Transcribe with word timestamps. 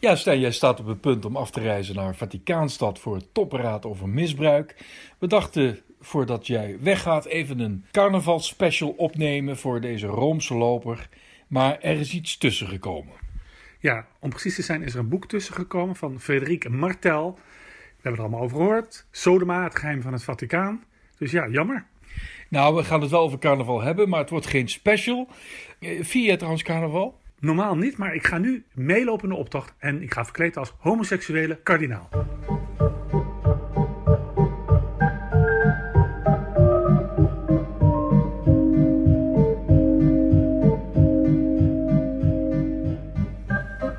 Ja, 0.00 0.16
Stijn, 0.16 0.40
jij 0.40 0.50
staat 0.50 0.80
op 0.80 0.86
het 0.86 1.00
punt 1.00 1.24
om 1.24 1.36
af 1.36 1.50
te 1.50 1.60
reizen 1.60 1.94
naar 1.94 2.14
Vaticaanstad 2.14 2.98
voor 2.98 3.14
het 3.14 3.34
topraad 3.34 3.86
over 3.86 4.08
misbruik. 4.08 4.76
We 5.18 5.26
dachten, 5.26 5.78
voordat 6.00 6.46
jij 6.46 6.76
weggaat, 6.80 7.24
even 7.24 7.58
een 7.58 7.84
carnavalspecial 7.90 8.88
opnemen 8.88 9.56
voor 9.56 9.80
deze 9.80 10.06
Roomse 10.06 10.54
loper. 10.54 11.08
Maar 11.48 11.80
er 11.80 12.00
is 12.00 12.12
iets 12.12 12.38
tussen 12.38 12.68
gekomen. 12.68 13.14
Ja, 13.78 14.06
om 14.18 14.30
precies 14.30 14.54
te 14.54 14.62
zijn 14.62 14.82
is 14.82 14.94
er 14.94 15.00
een 15.00 15.08
boek 15.08 15.26
tussen 15.28 15.54
gekomen 15.54 15.96
van 15.96 16.20
Frederik 16.20 16.68
Martel. 16.68 17.32
We 17.34 17.94
hebben 18.02 18.12
er 18.12 18.26
allemaal 18.26 18.40
over 18.40 18.56
gehoord. 18.56 19.06
Sodoma, 19.10 19.62
het 19.64 19.78
geheim 19.78 20.02
van 20.02 20.12
het 20.12 20.24
Vaticaan. 20.24 20.84
Dus 21.16 21.30
ja, 21.30 21.48
jammer. 21.48 21.86
Nou, 22.48 22.74
we 22.74 22.84
gaan 22.84 23.00
het 23.00 23.10
wel 23.10 23.22
over 23.22 23.38
carnaval 23.38 23.80
hebben, 23.80 24.08
maar 24.08 24.20
het 24.20 24.30
wordt 24.30 24.46
geen 24.46 24.68
special. 24.68 25.28
Eh, 25.80 26.04
Vier 26.04 26.24
jij 26.24 26.36
trouwens 26.36 26.62
carnaval? 26.62 27.18
Normaal 27.40 27.76
niet, 27.76 27.96
maar 27.96 28.14
ik 28.14 28.26
ga 28.26 28.38
nu 28.38 28.64
meelopen 28.74 29.22
in 29.22 29.34
de 29.34 29.40
optocht 29.40 29.74
en 29.78 30.02
ik 30.02 30.12
ga 30.12 30.24
verkleed 30.24 30.56
als 30.56 30.74
homoseksuele 30.78 31.60
kardinaal. 31.62 32.08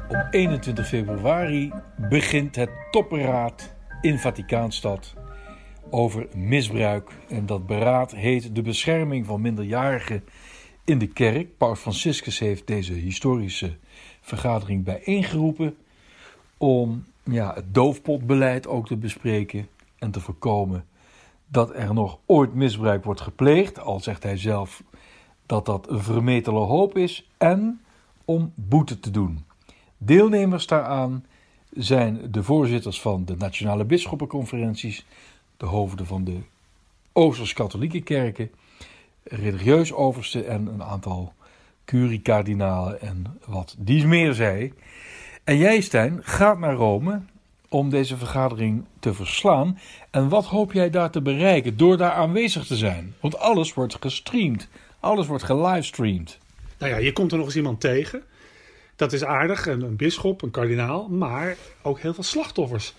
Op 0.07 0.27
21 0.31 0.87
februari 0.87 1.71
begint 2.09 2.55
het 2.55 2.69
topberaad 2.91 3.75
in 4.01 4.19
Vaticaanstad 4.19 5.15
over 5.89 6.27
misbruik. 6.35 7.11
En 7.29 7.45
dat 7.45 7.65
beraad 7.65 8.11
heet 8.11 8.55
de 8.55 8.61
bescherming 8.61 9.25
van 9.25 9.41
minderjarigen 9.41 10.23
in 10.89 10.97
de 10.97 11.07
kerk. 11.07 11.57
Paus 11.57 11.79
Franciscus 11.79 12.39
heeft 12.39 12.67
deze 12.67 12.93
historische 12.93 13.77
vergadering 14.21 14.83
bijeengeroepen 14.83 15.77
om 16.57 17.05
ja, 17.23 17.53
het 17.53 17.73
doofpotbeleid 17.73 18.67
ook 18.67 18.87
te 18.87 18.97
bespreken 18.97 19.67
en 19.97 20.11
te 20.11 20.19
voorkomen 20.19 20.85
dat 21.47 21.75
er 21.75 21.93
nog 21.93 22.19
ooit 22.25 22.53
misbruik 22.53 23.03
wordt 23.03 23.21
gepleegd, 23.21 23.79
al 23.79 23.99
zegt 23.99 24.23
hij 24.23 24.37
zelf 24.37 24.83
dat 25.45 25.65
dat 25.65 25.89
een 25.89 26.03
vermetele 26.03 26.59
hoop 26.59 26.97
is, 26.97 27.29
en 27.37 27.81
om 28.25 28.51
boete 28.55 28.99
te 28.99 29.11
doen. 29.11 29.45
Deelnemers 29.97 30.67
daaraan 30.67 31.25
zijn 31.69 32.31
de 32.31 32.43
voorzitters 32.43 33.01
van 33.01 33.25
de 33.25 33.35
Nationale 33.37 33.85
Bisschoppenconferenties, 33.85 35.05
de 35.57 35.65
hoofden 35.65 36.05
van 36.05 36.23
de 36.23 36.37
Oosters-Katholieke 37.13 38.01
kerken, 38.01 38.51
religieus 39.29 39.93
overste 39.93 40.43
en 40.43 40.67
een 40.67 40.83
aantal 40.83 41.33
curie-kardinalen 41.85 43.01
en 43.01 43.39
wat 43.45 43.75
die 43.77 44.07
meer 44.07 44.33
zei. 44.33 44.73
En 45.43 45.57
jij, 45.57 45.81
Stijn, 45.81 46.19
gaat 46.23 46.59
naar 46.59 46.73
Rome 46.73 47.21
om 47.69 47.89
deze 47.89 48.17
vergadering 48.17 48.85
te 48.99 49.13
verslaan. 49.13 49.79
En 50.11 50.29
wat 50.29 50.45
hoop 50.45 50.73
jij 50.73 50.89
daar 50.89 51.11
te 51.11 51.21
bereiken 51.21 51.77
door 51.77 51.97
daar 51.97 52.11
aanwezig 52.11 52.65
te 52.65 52.75
zijn? 52.75 53.15
Want 53.19 53.37
alles 53.37 53.73
wordt 53.73 53.97
gestreamd, 53.99 54.67
alles 54.99 55.27
wordt 55.27 55.43
gelivestreamd. 55.43 56.37
Nou 56.77 56.91
ja, 56.91 56.97
je 56.97 57.13
komt 57.13 57.31
er 57.31 57.37
nog 57.37 57.45
eens 57.45 57.55
iemand 57.55 57.79
tegen. 57.79 58.23
Dat 58.95 59.13
is 59.13 59.23
aardig, 59.23 59.67
een, 59.67 59.81
een 59.81 59.95
bisschop, 59.95 60.41
een 60.41 60.51
kardinaal, 60.51 61.07
maar 61.07 61.55
ook 61.81 61.99
heel 61.99 62.13
veel 62.13 62.23
slachtoffers 62.23 62.93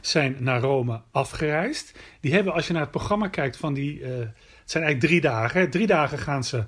zijn 0.00 0.36
naar 0.38 0.60
Rome 0.60 1.00
afgereisd. 1.10 1.98
Die 2.20 2.32
hebben, 2.32 2.52
als 2.52 2.66
je 2.66 2.72
naar 2.72 2.82
het 2.82 2.90
programma 2.90 3.28
kijkt 3.28 3.56
van 3.56 3.74
die, 3.74 4.02
eh, 4.02 4.26
het 4.66 4.74
zijn 4.74 4.84
eigenlijk 4.84 5.12
drie 5.12 5.32
dagen. 5.32 5.70
Drie 5.70 5.86
dagen 5.86 6.18
gaan 6.18 6.44
ze, 6.44 6.64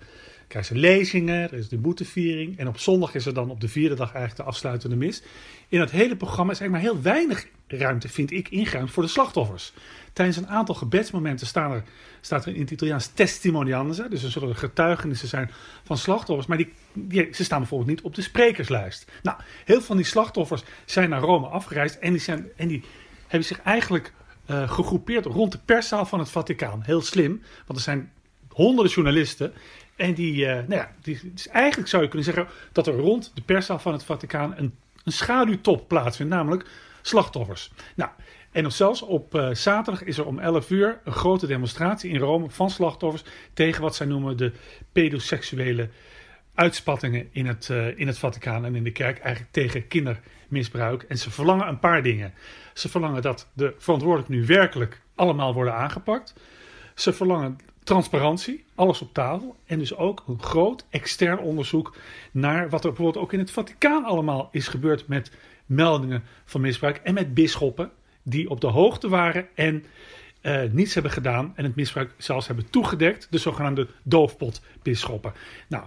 krijgen 0.49 0.75
ze 0.75 0.81
lezingen, 0.81 1.43
er 1.43 1.59
is 1.59 1.69
de 1.69 1.79
boeteviering. 1.79 2.59
En 2.59 2.69
op 2.69 2.79
zondag 2.79 3.15
is 3.15 3.27
er 3.27 3.35
dan 3.35 3.51
op 3.51 3.61
de 3.61 3.69
vierde 3.69 3.95
dag 3.95 4.13
eigenlijk 4.13 4.37
de 4.37 4.43
afsluitende 4.43 4.97
mis. 4.97 5.23
In 5.69 5.81
het 5.81 5.91
hele 5.91 6.17
programma 6.17 6.53
is 6.53 6.61
eigenlijk 6.61 6.85
maar 6.85 6.95
heel 6.95 7.03
weinig 7.03 7.47
ruimte, 7.67 8.09
vind 8.09 8.31
ik, 8.31 8.49
ingeruimd 8.49 8.91
voor 8.91 9.03
de 9.03 9.09
slachtoffers. 9.09 9.73
Tijdens 10.13 10.37
een 10.37 10.49
aantal 10.49 10.75
gebedsmomenten 10.75 11.47
staan 11.47 11.73
er, 11.73 11.83
staat 12.21 12.47
er 12.47 12.55
in 12.55 12.61
het 12.61 12.71
Italiaans 12.71 13.07
testimonianze. 13.07 14.07
Dus 14.11 14.23
er 14.23 14.31
zullen 14.31 14.57
getuigenissen 14.57 15.29
zijn 15.29 15.51
van 15.85 15.99
slachtoffers. 15.99 16.47
Maar 16.47 16.57
die, 16.57 16.73
die, 16.93 17.29
ze 17.33 17.45
staan 17.45 17.59
bijvoorbeeld 17.59 17.91
niet 17.91 18.03
op 18.03 18.15
de 18.15 18.23
sprekerslijst. 18.23 19.11
Nou, 19.23 19.37
heel 19.65 19.77
veel 19.77 19.87
van 19.87 19.97
die 19.97 20.07
slachtoffers 20.07 20.63
zijn 20.85 21.11
naar 21.11 21.21
Rome 21.21 21.47
afgereisd. 21.47 21.99
En 21.99 22.13
die, 22.13 22.21
zijn, 22.21 22.47
en 22.57 22.69
die 22.69 22.85
hebben 23.27 23.49
zich 23.49 23.61
eigenlijk 23.61 24.13
uh, 24.51 24.71
gegroepeerd 24.71 25.25
rond 25.25 25.53
de 25.53 25.59
perszaal 25.65 26.07
van 26.07 26.19
het 26.19 26.31
Vaticaan. 26.31 26.83
Heel 26.83 27.01
slim, 27.01 27.43
want 27.67 27.79
er 27.79 27.85
zijn 27.85 28.13
honderden 28.49 28.93
journalisten. 28.93 29.53
En 29.97 30.15
die, 30.15 30.35
uh, 30.35 30.53
nou 30.53 30.75
ja, 30.75 30.91
die, 31.03 31.33
eigenlijk 31.53 31.89
zou 31.89 32.03
je 32.03 32.09
kunnen 32.09 32.35
zeggen 32.35 32.55
dat 32.73 32.87
er 32.87 32.95
rond 32.95 33.31
de 33.35 33.43
perszaal 33.43 33.79
van 33.79 33.93
het 33.93 34.05
Vaticaan 34.05 34.55
een, 34.57 34.75
een 35.05 35.13
schaduwtop 35.13 35.89
plaatsvindt, 35.89 36.33
namelijk 36.33 36.69
slachtoffers. 37.03 37.71
Nou, 37.95 38.11
en 38.51 38.63
nog 38.63 38.73
zelfs 38.73 39.03
op 39.03 39.35
uh, 39.35 39.55
zaterdag 39.55 40.05
is 40.05 40.19
er 40.19 40.27
om 40.27 40.39
11 40.39 40.71
uur 40.71 41.01
een 41.05 41.13
grote 41.13 41.47
demonstratie 41.47 42.11
in 42.11 42.19
Rome 42.19 42.51
van 42.51 42.71
slachtoffers 42.71 43.25
tegen 43.53 43.83
wat 43.83 43.97
zij 43.97 44.07
noemen 44.07 44.37
de 44.37 44.53
pedoseksuele 44.93 45.89
uitspattingen 46.59 47.29
in 47.33 47.47
het, 47.47 47.69
uh, 47.71 47.99
in 47.99 48.07
het 48.07 48.19
Vaticaan 48.19 48.65
en 48.65 48.75
in 48.75 48.85
de 48.85 48.93
kerk, 48.93 49.19
eigenlijk 49.19 49.53
tegen 49.53 49.89
kindermisbruik. 49.89 51.03
En 51.03 51.19
ze 51.19 51.31
verlangen 51.31 51.69
een 51.69 51.79
paar 51.79 52.03
dingen. 52.03 52.33
Ze 52.75 52.89
verlangen 52.89 53.23
dat 53.23 53.49
de 53.53 53.75
verantwoordelijken 53.79 54.35
nu 54.35 54.47
werkelijk 54.47 55.01
allemaal 55.15 55.55
worden 55.55 55.75
aangepakt. 55.75 56.35
Ze 56.95 57.13
verlangen 57.13 57.59
transparantie, 57.85 58.65
alles 58.75 59.01
op 59.01 59.15
tafel. 59.15 59.57
En 59.67 59.79
dus 59.79 59.97
ook 59.97 60.25
een 60.27 60.43
groot 60.43 60.85
extern 60.91 61.39
onderzoek 61.39 61.97
naar 62.31 62.69
wat 62.69 62.85
er 62.85 62.89
bijvoorbeeld 62.91 63.25
ook 63.25 63.33
in 63.33 63.39
het 63.39 63.51
Vaticaan 63.51 64.05
allemaal 64.05 64.49
is 64.53 64.69
gebeurd 64.69 65.09
met 65.09 65.33
meldingen 65.67 66.23
van 66.45 66.61
misbruik. 66.61 66.97
En 66.97 67.15
met 67.15 67.35
bisschoppen 67.35 67.91
die 68.23 68.51
op 68.51 68.61
de 68.61 68.67
hoogte 68.67 69.09
waren 69.09 69.49
en 69.55 69.85
uh, 70.43 70.63
niets 70.71 70.95
hebben 70.95 71.13
gedaan 71.13 71.53
en 71.57 71.65
het 71.65 71.77
misbruik 71.77 72.15
zelfs 72.17 72.47
hebben 72.47 72.71
toegedekt. 72.71 73.27
De 73.31 73.39
zogenaamde 73.39 73.89
doofpotbisschoppen. 74.03 75.33
Nou, 75.69 75.85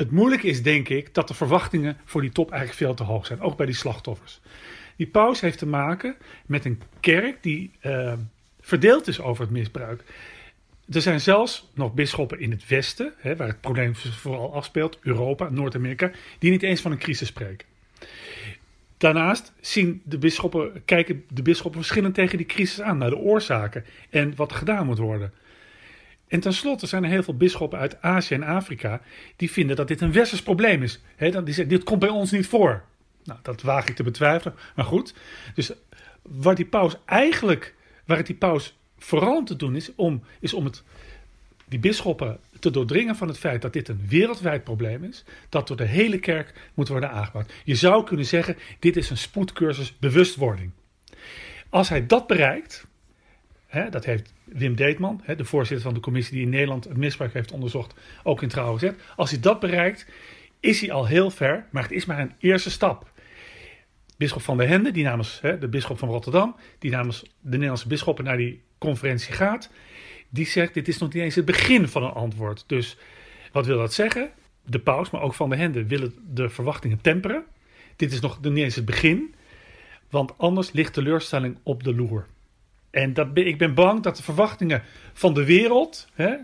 het 0.00 0.10
moeilijke 0.10 0.46
is 0.46 0.62
denk 0.62 0.88
ik 0.88 1.14
dat 1.14 1.28
de 1.28 1.34
verwachtingen 1.34 1.96
voor 2.04 2.20
die 2.20 2.30
top 2.30 2.50
eigenlijk 2.50 2.78
veel 2.78 2.94
te 2.94 3.02
hoog 3.02 3.26
zijn. 3.26 3.40
Ook 3.40 3.56
bij 3.56 3.66
die 3.66 3.74
slachtoffers. 3.74 4.40
Die 4.96 5.06
paus 5.06 5.40
heeft 5.40 5.58
te 5.58 5.66
maken 5.66 6.16
met 6.46 6.64
een 6.64 6.82
kerk 7.00 7.42
die 7.42 7.70
uh, 7.82 8.12
verdeeld 8.60 9.06
is 9.06 9.20
over 9.20 9.42
het 9.42 9.52
misbruik. 9.52 10.04
Er 10.90 11.02
zijn 11.02 11.20
zelfs 11.20 11.70
nog 11.74 11.94
bisschoppen 11.94 12.40
in 12.40 12.50
het 12.50 12.68
Westen, 12.68 13.12
hè, 13.18 13.36
waar 13.36 13.46
het 13.46 13.60
probleem 13.60 13.96
vooral 13.96 14.54
afspeelt, 14.54 14.98
Europa, 15.02 15.48
Noord-Amerika, 15.48 16.10
die 16.38 16.50
niet 16.50 16.62
eens 16.62 16.80
van 16.80 16.92
een 16.92 16.98
crisis 16.98 17.28
spreken. 17.28 17.66
Daarnaast 18.96 19.52
zien 19.60 20.02
de 20.04 20.18
bisschoppen, 20.18 20.84
kijken 20.84 21.24
de 21.28 21.42
bisschoppen 21.42 21.80
verschillend 21.80 22.14
tegen 22.14 22.36
die 22.36 22.46
crisis 22.46 22.80
aan, 22.80 22.98
naar 22.98 23.10
de 23.10 23.16
oorzaken 23.16 23.84
en 24.10 24.32
wat 24.36 24.52
gedaan 24.52 24.86
moet 24.86 24.98
worden. 24.98 25.32
En 26.30 26.40
tenslotte 26.40 26.86
zijn 26.86 27.04
er 27.04 27.10
heel 27.10 27.22
veel 27.22 27.36
bisschoppen 27.36 27.78
uit 27.78 28.02
Azië 28.02 28.34
en 28.34 28.42
Afrika 28.42 29.00
die 29.36 29.50
vinden 29.50 29.76
dat 29.76 29.88
dit 29.88 30.00
een 30.00 30.12
westers 30.12 30.42
probleem 30.42 30.82
is. 30.82 31.00
He, 31.16 31.30
die 31.30 31.54
zeggen, 31.54 31.68
dit 31.68 31.84
komt 31.84 32.00
bij 32.00 32.08
ons 32.08 32.30
niet 32.30 32.46
voor. 32.46 32.84
Nou, 33.24 33.38
dat 33.42 33.62
waag 33.62 33.88
ik 33.88 33.96
te 33.96 34.02
betwijfelen, 34.02 34.54
maar 34.74 34.84
goed. 34.84 35.14
Dus 35.54 35.72
waar 36.22 36.54
die 36.54 36.66
paus 36.66 36.96
eigenlijk, 37.04 37.74
waar 38.04 38.16
het 38.16 38.26
die 38.26 38.36
paus 38.36 38.78
vooral 38.98 39.42
te 39.42 39.56
doen 39.56 39.76
is, 39.76 39.94
om, 39.94 40.22
is 40.40 40.54
om 40.54 40.64
het, 40.64 40.82
die 41.68 41.78
bisschoppen 41.78 42.38
te 42.58 42.70
doordringen 42.70 43.16
van 43.16 43.28
het 43.28 43.38
feit 43.38 43.62
dat 43.62 43.72
dit 43.72 43.88
een 43.88 44.04
wereldwijd 44.08 44.64
probleem 44.64 45.04
is, 45.04 45.24
dat 45.48 45.66
door 45.66 45.76
de 45.76 45.84
hele 45.84 46.18
kerk 46.18 46.70
moet 46.74 46.88
worden 46.88 47.10
aangepakt. 47.10 47.52
Je 47.64 47.74
zou 47.74 48.04
kunnen 48.04 48.26
zeggen, 48.26 48.56
dit 48.78 48.96
is 48.96 49.10
een 49.10 49.16
spoedcursus 49.16 49.98
bewustwording. 49.98 50.70
Als 51.68 51.88
hij 51.88 52.06
dat 52.06 52.26
bereikt, 52.26 52.86
dat 53.90 54.04
heeft 54.04 54.32
Wim 54.44 54.74
Deetman, 54.74 55.22
de 55.36 55.44
voorzitter 55.44 55.86
van 55.86 55.94
de 55.94 56.00
commissie 56.00 56.34
die 56.34 56.44
in 56.44 56.50
Nederland 56.50 56.84
het 56.84 56.96
misbruik 56.96 57.32
heeft 57.32 57.52
onderzocht, 57.52 57.94
ook 58.22 58.42
in 58.42 58.48
trouw 58.48 58.72
gezet. 58.72 59.00
Als 59.16 59.30
hij 59.30 59.40
dat 59.40 59.60
bereikt, 59.60 60.06
is 60.60 60.80
hij 60.80 60.92
al 60.92 61.06
heel 61.06 61.30
ver, 61.30 61.66
maar 61.70 61.82
het 61.82 61.92
is 61.92 62.04
maar 62.04 62.18
een 62.18 62.32
eerste 62.38 62.70
stap. 62.70 63.10
Bisschop 64.16 64.42
van 64.42 64.56
der 64.56 64.68
Hende, 64.68 64.90
die 64.90 65.04
namens 65.04 65.40
de 65.40 65.68
bisschop 65.68 65.98
van 65.98 66.08
Rotterdam, 66.08 66.56
die 66.78 66.90
namens 66.90 67.22
de 67.40 67.50
Nederlandse 67.50 67.88
bisschoppen 67.88 68.24
naar 68.24 68.36
die 68.36 68.60
conferentie 68.78 69.32
gaat, 69.32 69.70
die 70.28 70.46
zegt: 70.46 70.74
Dit 70.74 70.88
is 70.88 70.98
nog 70.98 71.12
niet 71.12 71.22
eens 71.22 71.34
het 71.34 71.44
begin 71.44 71.88
van 71.88 72.02
een 72.02 72.10
antwoord. 72.10 72.64
Dus 72.66 72.96
wat 73.52 73.66
wil 73.66 73.78
dat 73.78 73.92
zeggen? 73.92 74.30
De 74.66 74.78
paus, 74.78 75.10
maar 75.10 75.20
ook 75.22 75.34
van 75.34 75.48
der 75.48 75.58
Hende, 75.58 75.86
willen 75.86 76.14
de 76.28 76.48
verwachtingen 76.48 77.00
temperen. 77.00 77.44
Dit 77.96 78.12
is 78.12 78.20
nog 78.20 78.40
niet 78.40 78.56
eens 78.56 78.74
het 78.74 78.84
begin, 78.84 79.34
want 80.10 80.38
anders 80.38 80.72
ligt 80.72 80.92
teleurstelling 80.92 81.58
op 81.62 81.82
de 81.82 81.94
loer. 81.94 82.26
En 82.90 83.14
dat, 83.14 83.28
ik 83.34 83.58
ben 83.58 83.74
bang 83.74 84.02
dat 84.02 84.16
de 84.16 84.22
verwachtingen 84.22 84.82
van 85.12 85.34
de 85.34 85.44
wereld, 85.44 86.08
hè, 86.14 86.34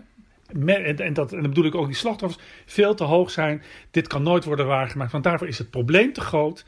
en, 0.65 0.97
en, 0.97 1.13
dat, 1.13 1.33
en 1.33 1.41
dan 1.41 1.49
bedoel 1.49 1.65
ik 1.65 1.75
ook 1.75 1.85
die 1.85 1.95
slachtoffers, 1.95 2.43
veel 2.65 2.95
te 2.95 3.03
hoog 3.03 3.31
zijn. 3.31 3.63
Dit 3.91 4.07
kan 4.07 4.23
nooit 4.23 4.43
worden 4.43 4.67
waargemaakt, 4.67 5.11
want 5.11 5.23
daarvoor 5.23 5.47
is 5.47 5.57
het 5.57 5.69
probleem 5.69 6.13
te 6.13 6.21
groot. 6.21 6.65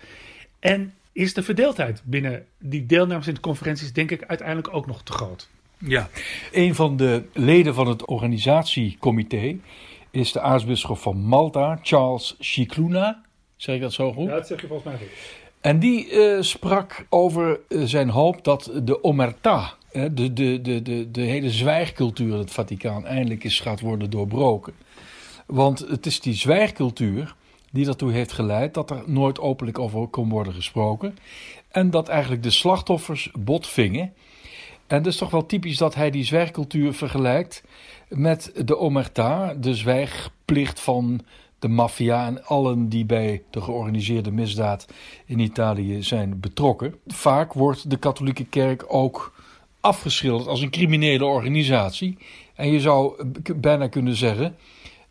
En 0.60 0.94
is 1.12 1.34
de 1.34 1.44
verdeeldheid 1.44 2.02
binnen 2.06 2.46
die 2.58 2.86
deelnemers 2.86 3.28
in 3.28 3.34
de 3.34 3.40
conferenties, 3.40 3.94
denk 3.94 4.12
ik, 4.12 4.24
uiteindelijk 4.24 4.74
ook 4.74 4.88
nog 4.88 5.04
te 5.04 5.12
groot. 5.12 5.50
Ja, 5.78 6.10
een 6.52 6.76
van 6.76 6.98
de 6.98 7.24
leden 7.34 7.74
van 7.74 7.88
het 7.88 8.06
organisatiecomité 8.06 9.58
is 10.12 10.32
de 10.32 10.42
aartsbisschop 10.42 10.98
van 10.98 11.18
Malta, 11.18 11.80
Charles 11.82 12.36
Chicluna. 12.40 13.22
Zeg 13.56 13.76
ik 13.76 13.82
dat 13.82 13.94
zo 13.94 14.14
goed? 14.14 14.28
Ja, 14.28 14.36
dat 14.36 14.48
zeg 14.48 14.62
je 14.62 14.68
volgens 14.68 14.90
mij 14.90 14.98
goed. 14.98 15.18
En 15.62 15.80
die 15.80 16.10
eh, 16.10 16.42
sprak 16.42 17.06
over 17.10 17.60
eh, 17.68 17.82
zijn 17.84 18.10
hoop 18.10 18.44
dat 18.44 18.72
de 18.84 19.04
omerta, 19.04 19.74
de, 19.92 20.34
de, 20.34 20.62
de, 20.62 20.82
de, 20.82 21.12
de 21.12 21.22
hele 21.22 21.50
zwijgcultuur 21.50 22.34
in 22.34 22.40
het 22.40 22.52
Vaticaan, 22.52 23.06
eindelijk 23.06 23.44
eens 23.44 23.60
gaat 23.60 23.80
worden 23.80 24.10
doorbroken. 24.10 24.74
Want 25.46 25.80
het 25.80 26.06
is 26.06 26.20
die 26.20 26.34
zwijgcultuur 26.34 27.36
die 27.72 27.88
ertoe 27.88 28.12
heeft 28.12 28.32
geleid 28.32 28.74
dat 28.74 28.90
er 28.90 29.04
nooit 29.06 29.40
openlijk 29.40 29.80
over 29.80 30.08
kon 30.08 30.30
worden 30.30 30.54
gesproken. 30.54 31.18
En 31.70 31.90
dat 31.90 32.08
eigenlijk 32.08 32.44
de 32.44 32.50
slachtoffers 32.50 33.32
botvingen. 33.40 34.14
En 34.88 35.04
is 35.04 35.18
toch 35.18 35.30
wel 35.30 35.46
typisch 35.46 35.78
dat 35.78 35.96
hij 35.96 36.10
die 36.12 36.24
zwijgcultuur 36.24 36.94
vergelijkt 36.94 37.64
met 38.08 38.52
de 38.66 38.78
omerta, 38.78 39.54
de 39.54 39.76
zwijgplicht 39.76 40.80
van 40.80 41.22
de 41.60 41.68
maffia 41.68 42.26
en 42.26 42.46
allen 42.46 42.90
die 42.90 43.06
bij 43.06 43.42
de 43.50 43.62
georganiseerde 43.62 44.32
misdaad 44.32 44.88
in 45.26 45.40
Italië 45.40 46.04
zijn 46.04 46.40
betrokken. 46.40 46.96
Vaak 47.08 47.54
wordt 47.54 47.90
de 47.90 47.98
katholieke 47.98 48.46
kerk 48.46 48.86
ook 48.88 49.34
afgeschilderd 49.80 50.48
als 50.48 50.62
een 50.62 50.70
criminele 50.70 51.26
organisatie. 51.26 52.18
En 52.56 52.72
je 52.72 52.80
zou 52.80 53.24
bijna 53.56 53.88
kunnen 53.88 54.16
zeggen 54.16 54.56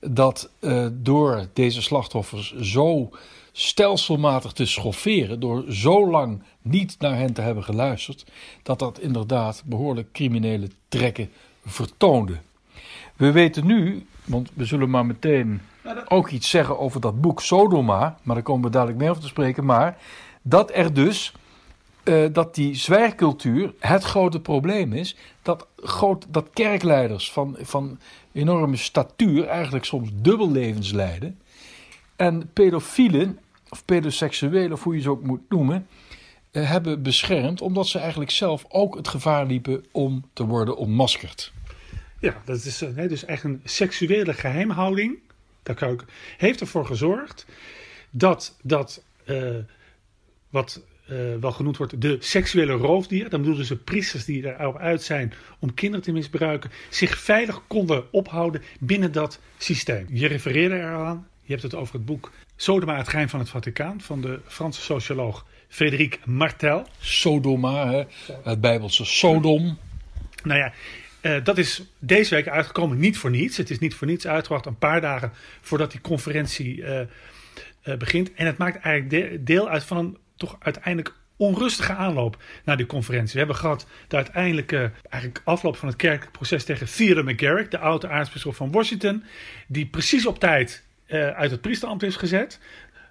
dat 0.00 0.50
uh, 0.60 0.86
door 0.92 1.48
deze 1.52 1.82
slachtoffers 1.82 2.56
zo 2.56 3.10
stelselmatig 3.52 4.52
te 4.52 4.66
schofferen, 4.66 5.40
door 5.40 5.64
zo 5.68 6.10
lang 6.10 6.42
niet 6.62 6.96
naar 6.98 7.16
hen 7.16 7.32
te 7.32 7.40
hebben 7.40 7.64
geluisterd, 7.64 8.24
dat 8.62 8.78
dat 8.78 9.00
inderdaad 9.00 9.62
behoorlijk 9.66 10.12
criminele 10.12 10.68
trekken 10.88 11.30
vertoonde. 11.66 12.38
We 13.16 13.32
weten 13.32 13.66
nu, 13.66 14.06
want 14.24 14.50
we 14.54 14.64
zullen 14.64 14.90
maar 14.90 15.06
meteen 15.06 15.60
ook 16.08 16.30
iets 16.30 16.50
zeggen 16.50 16.78
over 16.78 17.00
dat 17.00 17.20
boek 17.20 17.42
Sodoma, 17.42 18.18
maar 18.22 18.34
daar 18.34 18.44
komen 18.44 18.64
we 18.64 18.70
dadelijk 18.70 18.98
meer 18.98 19.10
over 19.10 19.22
te 19.22 19.28
spreken, 19.28 19.64
maar 19.64 19.98
dat 20.42 20.70
er 20.74 20.94
dus 20.94 21.32
uh, 22.08 22.26
dat 22.32 22.54
die 22.54 22.74
zwijgcultuur 22.74 23.74
het 23.78 24.04
grote 24.04 24.40
probleem 24.40 24.92
is. 24.92 25.16
Dat, 25.42 25.66
groot, 25.76 26.26
dat 26.28 26.50
kerkleiders 26.52 27.32
van, 27.32 27.56
van 27.60 27.98
enorme 28.32 28.76
statuur 28.76 29.46
eigenlijk 29.46 29.84
soms 29.84 30.10
dubbel 30.14 30.50
levens 30.50 30.92
leiden. 30.92 31.38
En 32.16 32.50
pedofielen, 32.52 33.38
of 33.68 33.84
pedoseksuelen, 33.84 34.72
of 34.72 34.82
hoe 34.82 34.94
je 34.94 35.00
ze 35.00 35.10
ook 35.10 35.22
moet 35.22 35.48
noemen, 35.48 35.86
uh, 36.52 36.70
hebben 36.70 37.02
beschermd. 37.02 37.60
Omdat 37.60 37.86
ze 37.86 37.98
eigenlijk 37.98 38.30
zelf 38.30 38.64
ook 38.68 38.96
het 38.96 39.08
gevaar 39.08 39.46
liepen 39.46 39.84
om 39.92 40.24
te 40.32 40.44
worden 40.44 40.76
ontmaskerd. 40.76 41.52
Ja, 42.20 42.42
dat 42.44 42.64
is 42.64 42.84
nee, 42.94 43.08
dus 43.08 43.24
echt 43.24 43.44
een 43.44 43.60
seksuele 43.64 44.32
geheimhouding. 44.32 45.18
Heeft 46.36 46.60
ervoor 46.60 46.86
gezorgd 46.86 47.46
dat, 48.10 48.56
dat 48.62 49.04
uh, 49.26 49.56
wat 50.50 50.82
uh, 51.10 51.34
wel 51.40 51.52
genoemd 51.52 51.76
wordt 51.76 52.00
de 52.00 52.16
seksuele 52.20 52.72
roofdier. 52.72 53.28
Dan 53.28 53.40
bedoelen 53.40 53.64
ze 53.66 53.76
priesters 53.76 54.24
die 54.24 54.58
erop 54.58 54.76
uit 54.76 55.02
zijn 55.02 55.32
om 55.58 55.74
kinderen 55.74 56.04
te 56.04 56.12
misbruiken, 56.12 56.70
zich 56.88 57.18
veilig 57.18 57.62
konden 57.66 58.12
ophouden 58.12 58.62
binnen 58.80 59.12
dat 59.12 59.40
systeem. 59.58 60.06
Je 60.10 60.26
refereerde 60.26 60.74
eraan, 60.74 61.28
je 61.42 61.50
hebt 61.50 61.62
het 61.62 61.74
over 61.74 61.94
het 61.94 62.04
boek 62.04 62.30
Sodoma, 62.56 62.96
het 62.96 63.08
geheim 63.08 63.28
van 63.28 63.40
het 63.40 63.48
Vaticaan, 63.48 64.00
van 64.00 64.20
de 64.20 64.40
Franse 64.46 64.80
socioloog 64.80 65.46
Frédéric 65.68 66.20
Martel. 66.24 66.86
Sodoma, 66.98 67.90
hè? 67.90 68.04
het 68.42 68.60
Bijbelse 68.60 69.04
Sodom. 69.04 69.78
Nou 70.42 70.58
ja, 70.58 70.72
uh, 71.28 71.44
dat 71.44 71.58
is 71.58 71.82
deze 71.98 72.34
week 72.34 72.48
uitgekomen, 72.48 72.98
niet 72.98 73.18
voor 73.18 73.30
niets. 73.30 73.56
Het 73.56 73.70
is 73.70 73.78
niet 73.78 73.94
voor 73.94 74.06
niets 74.06 74.26
uitgebracht, 74.26 74.66
een 74.66 74.78
paar 74.78 75.00
dagen 75.00 75.32
voordat 75.60 75.90
die 75.90 76.00
conferentie 76.00 76.76
uh, 76.76 77.00
uh, 77.00 77.96
begint. 77.96 78.34
En 78.34 78.46
het 78.46 78.58
maakt 78.58 78.84
eigenlijk 78.84 79.30
de 79.30 79.42
deel 79.42 79.68
uit 79.68 79.84
van 79.84 79.96
een 79.96 80.18
toch 80.36 80.56
uiteindelijk 80.58 81.14
onrustige 81.36 81.92
aanloop 81.92 82.42
naar 82.64 82.76
die 82.76 82.86
conferentie. 82.86 83.32
We 83.32 83.38
hebben 83.38 83.56
gehad 83.56 83.86
de 84.08 84.16
uiteindelijke 84.16 84.92
eigenlijk 85.08 85.42
afloop 85.44 85.76
van 85.76 85.88
het 85.88 85.96
kerkelijk 85.96 86.32
proces 86.32 86.64
tegen 86.64 86.86
Theodore 86.86 87.32
McGarrick, 87.32 87.70
de 87.70 87.78
oude 87.78 88.08
aartsbisschop 88.08 88.54
van 88.54 88.72
Washington, 88.72 89.24
die 89.66 89.86
precies 89.86 90.26
op 90.26 90.38
tijd 90.38 90.84
uit 91.08 91.50
het 91.50 91.60
priesterambt 91.60 92.02
is 92.02 92.16
gezet. 92.16 92.60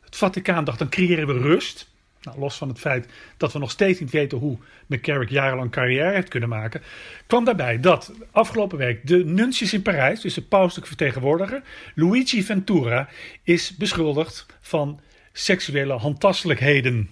Het 0.02 0.16
Vaticaan 0.16 0.64
dacht, 0.64 0.80
dan 0.80 0.90
creëren 0.90 1.28
we 1.28 1.34
rust. 1.34 1.90
Nou, 2.22 2.40
los 2.40 2.58
van 2.58 2.68
het 2.68 2.80
feit 2.80 3.08
dat 3.38 3.54
we 3.54 3.60
nog 3.60 3.72
steeds 3.72 4.00
niet 4.00 4.12
weten 4.12 4.38
hoe 4.38 4.58
McCarrick 4.88 5.30
jarenlang 5.30 5.72
carrière 5.72 6.14
heeft 6.14 6.30
kunnen 6.30 6.50
maken, 6.50 6.82
kwam 7.28 7.46
daarbij 7.46 7.80
dat 7.80 8.14
afgelopen 8.32 8.78
week 8.78 9.08
de 9.08 9.26
nuntius 9.26 9.74
in 9.74 9.82
Parijs, 9.82 10.22
dus 10.22 10.34
de 10.34 10.42
pauselijke 10.42 10.88
vertegenwoordiger, 10.88 11.62
Luigi 11.96 12.44
Ventura, 12.44 13.10
is 13.44 13.76
beschuldigd 13.76 14.46
van 14.62 15.00
seksuele 15.32 15.94
handtastelijkheden. 15.94 17.10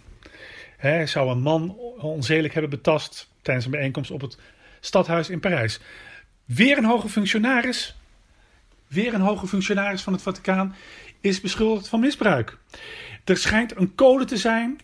Hij 0.77 1.07
zou 1.07 1.29
een 1.29 1.41
man 1.41 1.77
onzedelijk 1.97 2.53
hebben 2.53 2.71
betast 2.71 3.29
tijdens 3.41 3.65
een 3.65 3.71
bijeenkomst 3.71 4.11
op 4.11 4.21
het 4.21 4.37
stadhuis 4.79 5.29
in 5.29 5.39
Parijs. 5.39 5.79
Weer 6.45 6.77
een 6.77 6.85
hoge 6.85 7.09
functionaris, 7.09 7.95
weer 8.87 9.13
een 9.13 9.21
hoge 9.21 9.47
functionaris 9.47 10.01
van 10.01 10.13
het 10.13 10.21
Vaticaan, 10.21 10.75
is 11.21 11.41
beschuldigd 11.41 11.87
van 11.87 11.99
misbruik. 11.99 12.57
Er 13.23 13.37
schijnt 13.37 13.75
een 13.75 13.95
code 13.95 14.25
te 14.25 14.37
zijn, 14.37 14.79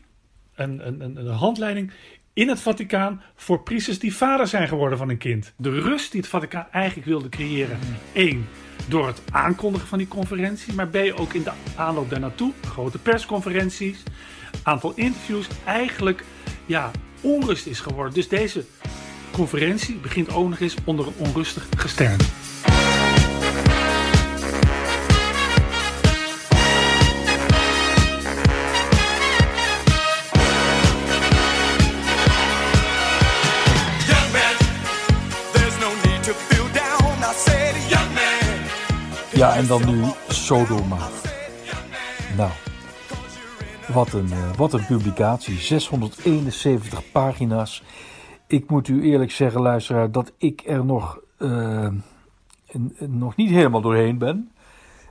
een, 0.56 1.01
een, 1.01 1.27
handleiding 1.27 1.92
in 2.33 2.48
het 2.48 2.59
Vaticaan 2.59 3.21
voor 3.36 3.63
priesters 3.63 4.00
die 4.00 4.15
vader 4.15 4.48
zijn 4.48 4.68
geworden 4.68 4.98
van 4.98 5.09
een 5.09 5.18
kind. 5.18 5.53
De 5.57 5.69
rust 5.69 6.12
die 6.12 6.21
het 6.21 6.30
Vaticaan 6.30 6.68
eigenlijk 6.71 7.07
wilde 7.07 7.30
creëren. 7.30 7.80
Eén, 8.13 8.48
door 8.88 9.07
het 9.07 9.21
aankondigen 9.31 9.88
van 9.88 9.98
die 9.98 10.07
conferentie, 10.07 10.74
maar 10.74 10.88
B 10.88 10.98
ook 11.15 11.33
in 11.33 11.44
de 11.44 11.51
aanloop 11.75 12.09
daarnaartoe, 12.09 12.51
grote 12.68 12.98
persconferenties, 12.98 14.03
aantal 14.63 14.94
interviews, 14.95 15.48
eigenlijk 15.65 16.24
ja, 16.65 16.92
onrust 17.21 17.65
is 17.65 17.80
geworden. 17.80 18.13
Dus 18.13 18.27
deze 18.27 18.65
conferentie 19.31 19.95
begint 19.95 20.33
ook 20.33 20.50
nog 20.50 20.59
eens 20.59 20.75
onder 20.86 21.07
een 21.07 21.13
onrustig 21.18 21.68
gestern. 21.77 22.19
Ja, 39.42 39.56
en 39.56 39.68
dan 39.68 39.86
nu 39.86 40.04
Sodoma. 40.28 40.98
Nou, 42.38 42.52
wat 43.94 44.14
een, 44.14 44.28
uh, 44.28 44.54
wat 44.56 44.74
een 44.74 44.86
publicatie. 44.86 45.58
671 45.58 47.12
pagina's. 47.12 47.83
Ik 48.48 48.69
moet 48.69 48.88
u 48.88 49.04
eerlijk 49.04 49.31
zeggen, 49.31 49.62
luisteraar, 49.62 50.12
dat 50.12 50.31
ik 50.38 50.64
er 50.66 50.86
nog, 50.86 51.19
uh, 51.38 51.88
nog 52.98 53.36
niet 53.36 53.50
helemaal 53.50 53.81
doorheen 53.81 54.18
ben. 54.18 54.52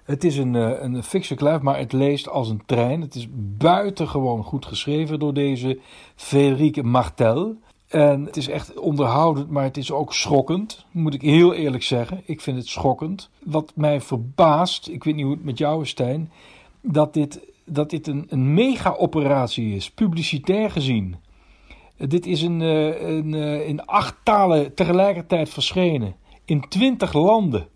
Het 0.05 0.25
is 0.25 0.37
een, 0.37 0.55
uh, 0.55 0.83
een 0.83 1.03
fikse 1.03 1.35
kluif, 1.35 1.61
maar 1.61 1.79
het 1.79 1.93
leest 1.93 2.29
als 2.29 2.49
een 2.49 2.63
trein. 2.67 3.01
Het 3.01 3.15
is 3.15 3.29
buitengewoon 3.59 4.45
goed 4.45 4.67
geschreven 4.67 5.19
door 5.19 5.35
deze 5.35 5.81
Frédéric 6.15 6.83
Martel. 6.83 7.57
En 7.91 8.25
het 8.25 8.37
is 8.37 8.49
echt 8.49 8.79
onderhoudend, 8.79 9.51
maar 9.51 9.65
het 9.65 9.77
is 9.77 9.93
ook 9.93 10.15
schokkend, 10.15 10.87
moet 10.91 11.15
ik 11.15 11.23
heel 11.23 11.55
eerlijk 11.55 11.83
zeggen. 11.83 12.23
Ik 12.25 12.41
vind 12.41 12.57
het 12.57 12.69
schokkend. 12.69 13.31
Wat 13.45 13.73
mij 13.75 14.01
verbaast, 14.01 14.89
ik 14.89 15.05
weet 15.05 15.15
niet 15.15 15.25
hoe 15.25 15.35
het 15.35 15.45
met 15.45 15.59
jou 15.59 15.83
is, 15.83 15.89
Stijn, 15.89 16.31
dat 16.81 17.15
dit, 17.15 17.41
dat 17.65 17.91
dit 17.91 18.07
een, 18.07 18.27
een 18.29 18.55
mega-operatie 18.55 19.75
is, 19.75 19.91
publicitair 19.91 20.71
gezien. 20.71 21.17
Dit 21.97 22.27
is 22.27 22.43
een, 22.43 22.63
eh, 22.63 23.09
een, 23.09 23.35
eh, 23.35 23.69
in 23.69 23.87
acht 23.87 24.15
talen 24.23 24.75
tegelijkertijd 24.75 25.49
verschenen, 25.49 26.15
in 26.45 26.69
twintig 26.69 27.13
landen, 27.13 27.69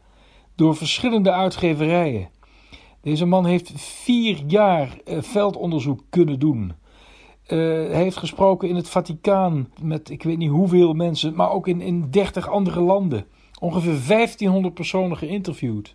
door 0.54 0.76
verschillende 0.76 1.32
uitgeverijen. 1.32 2.28
Deze 3.00 3.24
man 3.24 3.46
heeft 3.46 3.72
vier 3.76 4.42
jaar 4.46 4.96
eh, 5.04 5.22
veldonderzoek 5.22 6.00
kunnen 6.10 6.38
doen. 6.38 6.72
Uh, 7.48 7.90
heeft 7.92 8.16
gesproken 8.16 8.68
in 8.68 8.76
het 8.76 8.88
Vaticaan 8.88 9.68
met 9.80 10.10
ik 10.10 10.22
weet 10.22 10.38
niet 10.38 10.50
hoeveel 10.50 10.92
mensen, 10.92 11.34
maar 11.34 11.50
ook 11.50 11.68
in, 11.68 11.80
in 11.80 12.10
30 12.10 12.48
andere 12.48 12.80
landen. 12.80 13.26
Ongeveer 13.60 14.06
1500 14.06 14.74
personen 14.74 15.16
geïnterviewd. 15.16 15.94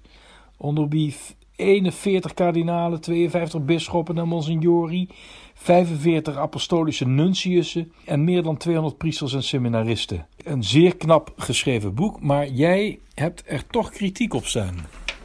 Onder 0.57 0.87
wie 0.87 1.15
41 1.59 2.33
kardinalen, 2.33 3.01
52 3.01 3.65
bisschoppen 3.65 4.17
en 4.17 4.27
monsignori, 4.27 5.09
45 5.53 6.35
apostolische 6.35 7.07
nuntiussen 7.07 7.91
en 8.05 8.23
meer 8.23 8.43
dan 8.43 8.57
200 8.57 8.97
priesters 8.97 9.33
en 9.33 9.43
seminaristen. 9.43 10.27
Een 10.43 10.63
zeer 10.63 10.97
knap 10.97 11.33
geschreven 11.37 11.93
boek, 11.93 12.21
maar 12.21 12.47
jij 12.47 12.99
hebt 13.13 13.43
er 13.45 13.67
toch 13.67 13.89
kritiek 13.89 14.33
op 14.33 14.45
staan. 14.45 14.75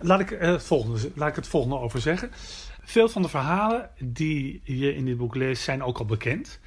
Laat 0.04 0.20
ik, 0.20 0.30
uh, 0.30 0.40
het, 0.40 0.62
volgende, 0.62 1.10
laat 1.14 1.28
ik 1.28 1.36
het 1.36 1.48
volgende 1.48 1.78
over 1.78 2.00
zeggen. 2.00 2.30
Veel 2.82 3.08
van 3.08 3.22
de 3.22 3.28
verhalen 3.28 3.90
die 3.98 4.60
je 4.64 4.94
in 4.94 5.04
dit 5.04 5.16
boek 5.16 5.34
leest 5.34 5.62
zijn 5.62 5.82
ook 5.82 5.98
al 5.98 6.04
bekend. 6.04 6.60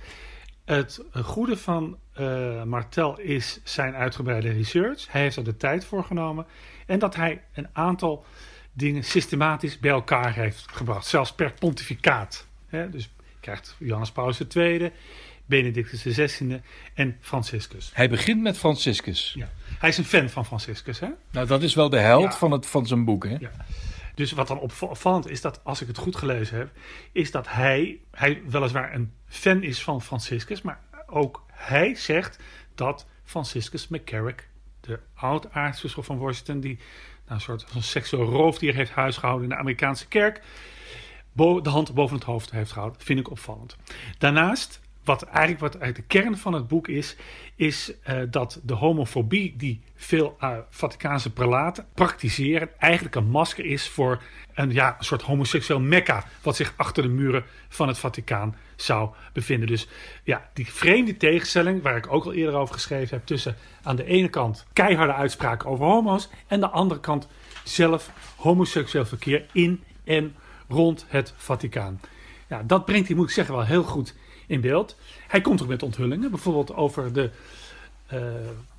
Het 0.65 1.03
goede 1.11 1.57
van 1.57 1.97
uh, 2.19 2.63
Martel 2.63 3.19
is 3.19 3.59
zijn 3.63 3.95
uitgebreide 3.95 4.51
research. 4.51 5.11
Hij 5.11 5.21
heeft 5.21 5.35
er 5.35 5.43
de 5.43 5.57
tijd 5.57 5.85
voor 5.85 6.03
genomen. 6.03 6.45
En 6.85 6.99
dat 6.99 7.15
hij 7.15 7.41
een 7.53 7.67
aantal 7.73 8.25
dingen 8.73 9.03
systematisch 9.03 9.79
bij 9.79 9.91
elkaar 9.91 10.33
heeft 10.33 10.65
gebracht. 10.71 11.07
Zelfs 11.07 11.33
per 11.33 11.53
pontificaat. 11.59 12.47
dus 12.69 13.03
ik 13.03 13.09
krijgt 13.39 13.75
Johannes 13.79 14.11
Paulus 14.11 14.39
II, 14.55 14.91
Benedictus 15.45 16.01
XVI 16.01 16.61
en 16.93 17.17
Franciscus. 17.19 17.91
Hij 17.93 18.09
begint 18.09 18.41
met 18.41 18.57
Franciscus. 18.57 19.33
Ja. 19.37 19.49
Hij 19.79 19.89
is 19.89 19.97
een 19.97 20.05
fan 20.05 20.29
van 20.29 20.45
Franciscus, 20.45 20.99
hè? 20.99 21.07
Nou, 21.31 21.47
dat 21.47 21.63
is 21.63 21.73
wel 21.75 21.89
de 21.89 21.97
held 21.99 22.23
Ja. 22.23 22.31
van, 22.37 22.51
het, 22.51 22.65
van 22.65 22.85
zijn 22.87 23.05
boek, 23.05 23.23
hè? 23.23 23.35
Ja. 23.39 23.51
Dus 24.15 24.31
wat 24.31 24.47
dan 24.47 24.59
opv- 24.59 24.81
opvallend 24.83 25.29
is, 25.29 25.41
dat 25.41 25.59
als 25.63 25.81
ik 25.81 25.87
het 25.87 25.97
goed 25.97 26.15
gelezen 26.15 26.57
heb, 26.57 26.69
is 27.11 27.31
dat 27.31 27.47
hij, 27.49 27.99
hij 28.11 28.41
weliswaar 28.47 28.93
een 28.93 29.11
fan 29.27 29.63
is 29.63 29.83
van 29.83 30.01
Franciscus, 30.01 30.61
maar 30.61 30.79
ook 31.07 31.43
hij 31.51 31.95
zegt 31.95 32.39
dat 32.75 33.05
Franciscus 33.23 33.87
McCarrick, 33.87 34.47
de 34.81 34.99
oud-aartsbisschop 35.15 36.05
van 36.05 36.17
Washington, 36.17 36.59
die 36.59 36.75
nou, 36.75 36.85
een 37.35 37.41
soort 37.41 37.65
van 37.67 37.81
seksueel 37.81 38.23
roofdier 38.25 38.73
heeft 38.75 38.91
huisgehouden 38.91 39.43
in 39.43 39.49
de 39.49 39.55
Amerikaanse 39.61 40.07
kerk, 40.07 40.41
de 41.33 41.69
hand 41.69 41.93
boven 41.93 42.15
het 42.15 42.25
hoofd 42.25 42.51
heeft 42.51 42.71
gehouden. 42.71 43.01
Vind 43.01 43.19
ik 43.19 43.29
opvallend. 43.29 43.75
Daarnaast, 44.17 44.79
wat 45.07 45.21
eigenlijk 45.23 45.59
wat 45.59 45.81
uit 45.81 45.95
de 45.95 46.01
kern 46.01 46.37
van 46.37 46.53
het 46.53 46.67
boek 46.67 46.87
is, 46.87 47.15
is 47.55 47.91
eh, 48.03 48.19
dat 48.29 48.59
de 48.63 48.73
homofobie 48.73 49.55
die 49.57 49.81
veel 49.95 50.35
eh, 50.39 50.57
Vaticaanse 50.69 51.33
prelaten 51.33 51.85
praktiseren, 51.93 52.69
eigenlijk 52.79 53.15
een 53.15 53.29
masker 53.29 53.65
is 53.65 53.89
voor 53.89 54.21
een, 54.53 54.73
ja, 54.73 54.95
een 54.97 55.05
soort 55.05 55.21
homoseksueel 55.21 55.79
mekka, 55.79 56.23
wat 56.41 56.55
zich 56.55 56.73
achter 56.75 57.03
de 57.03 57.09
muren 57.09 57.45
van 57.69 57.87
het 57.87 57.97
Vaticaan 57.97 58.55
zou 58.75 59.09
bevinden. 59.33 59.67
Dus 59.67 59.87
ja, 60.23 60.49
die 60.53 60.71
vreemde 60.71 61.17
tegenstelling, 61.17 61.81
waar 61.81 61.97
ik 61.97 62.11
ook 62.11 62.25
al 62.25 62.33
eerder 62.33 62.55
over 62.55 62.73
geschreven 62.73 63.17
heb, 63.17 63.25
tussen 63.25 63.55
aan 63.83 63.95
de 63.95 64.05
ene 64.05 64.29
kant 64.29 64.65
keiharde 64.73 65.13
uitspraken 65.13 65.69
over 65.69 65.85
homo's 65.85 66.29
en 66.47 66.59
de 66.59 66.69
andere 66.69 66.99
kant 66.99 67.27
zelf 67.63 68.11
homoseksueel 68.35 69.05
verkeer 69.05 69.45
in 69.51 69.83
en 70.03 70.35
rond 70.67 71.05
het 71.07 71.33
Vaticaan. 71.37 71.99
Ja, 72.47 72.63
dat 72.63 72.85
brengt 72.85 73.07
hij, 73.07 73.15
moet 73.15 73.27
ik 73.27 73.33
zeggen, 73.33 73.55
wel 73.55 73.65
heel 73.65 73.83
goed 73.83 74.13
in 74.47 74.61
beeld. 74.61 74.95
Hij 75.27 75.41
komt 75.41 75.61
ook 75.61 75.67
met 75.67 75.83
onthullingen, 75.83 76.29
bijvoorbeeld 76.29 76.75
over 76.75 77.13
de 77.13 77.29
eh, 78.07 78.19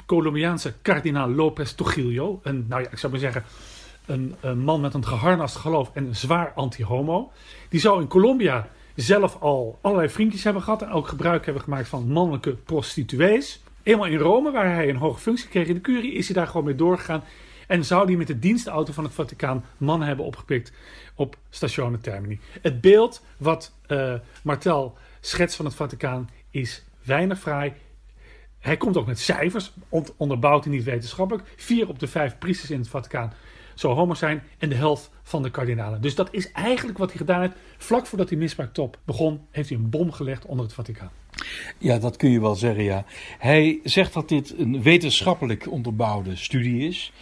Colombiaanse 0.07 0.73
kardinaal 0.83 1.31
López 1.31 1.73
Trujillo. 1.73 2.41
Een, 2.43 2.67
nou 2.69 2.83
ja, 2.83 2.89
ik 2.91 2.99
zou 2.99 3.13
maar 3.13 3.21
zeggen, 3.21 3.45
een, 4.07 4.37
man 4.59 4.81
met 4.81 4.95
een 4.95 5.07
geharnast 5.07 5.57
geloof 5.57 5.91
en 5.95 6.07
een 6.07 6.17
zwaar 6.17 6.53
anti-homo. 6.55 7.33
Die 7.69 7.81
zou 7.81 8.01
in 8.01 8.09
Colombia 8.09 8.69
zelf 8.95 9.37
al 9.41 9.79
allerlei 9.81 10.09
vriendjes 10.09 10.45
hebben 10.45 10.63
gehad 10.63 10.83
en 10.83 10.91
ook 10.91 11.09
gebruik 11.09 11.45
hebben 11.45 11.63
gemaakt 11.63 11.89
van 11.89 12.09
mannelijke 12.09 12.53
prostituees. 12.53 13.61
Eenmaal 13.83 14.07
in 14.07 14.19
Rome, 14.19 14.51
waar 14.51 14.75
hij 14.75 14.89
een 14.89 14.97
hoge 14.97 15.21
functie 15.21 15.49
kreeg 15.49 15.67
in 15.67 15.75
de 15.75 15.81
curie, 15.81 16.13
is 16.13 16.27
hij 16.27 16.37
daar 16.37 16.47
gewoon 16.47 16.65
mee 16.65 16.75
doorgegaan. 16.75 17.23
En 17.67 17.85
zou 17.85 18.07
hij 18.07 18.17
met 18.17 18.27
de 18.27 18.39
dienstauto 18.39 18.93
van 18.93 19.05
het 19.05 19.13
Vaticaan 19.13 19.65
mannen 19.77 20.09
hebben 20.09 20.25
opgepikt 20.25 20.73
op 21.15 21.37
Station 21.51 22.01
Termini. 22.01 22.41
Het 22.63 22.81
beeld 22.81 23.25
wat 23.37 23.75
eh, 23.87 24.15
Martel 24.43 24.97
schetst 25.21 25.57
van 25.57 25.65
het 25.65 25.75
Vaticaan 25.75 26.31
is 26.51 26.85
weinig 27.05 27.39
fraai. 27.39 27.73
Hij 28.59 28.77
komt 28.77 28.97
ook 28.97 29.07
met 29.07 29.19
cijfers, 29.19 29.73
onderbouwt 30.17 30.65
hij 30.65 30.73
niet 30.73 30.85
wetenschappelijk. 30.85 31.49
Vier 31.57 31.89
op 31.89 31.99
de 31.99 32.07
vijf 32.07 32.39
priesters 32.39 32.71
in 32.71 32.79
het 32.79 32.89
Vaticaan 32.89 33.33
zou 33.75 33.95
homo 33.95 34.15
zijn 34.15 34.43
en 34.59 34.69
de 34.69 34.75
helft 34.75 35.11
van 35.23 35.43
de 35.43 35.51
kardinalen. 35.51 36.01
Dus 36.01 36.15
dat 36.15 36.29
is 36.31 36.53
eigenlijk 36.53 36.99
wat 36.99 37.09
hij 37.09 37.19
gedaan 37.19 37.41
heeft. 37.41 37.57
Vlak 37.77 38.07
voordat 38.07 38.29
die 38.29 38.39
misbruiktop 38.39 38.99
begon, 39.05 39.41
heeft 39.51 39.69
hij 39.69 39.79
een 39.79 39.91
bom 39.91 40.13
gelegd 40.13 40.47
onder 40.47 40.65
het 40.65 40.75
Vaticaan. 40.75 41.11
Ja, 41.79 41.99
dat 41.99 42.17
kun 42.17 42.31
je 42.31 42.41
wel 42.41 42.55
zeggen, 42.55 42.85
ja. 42.85 43.05
Hij 43.39 43.81
zegt 43.85 44.13
dat 44.13 44.29
dit 44.29 44.59
een 44.59 44.83
wetenschappelijk 44.83 45.71
onderbouwde 45.71 46.37
studie 46.37 46.89
is. 46.89 47.13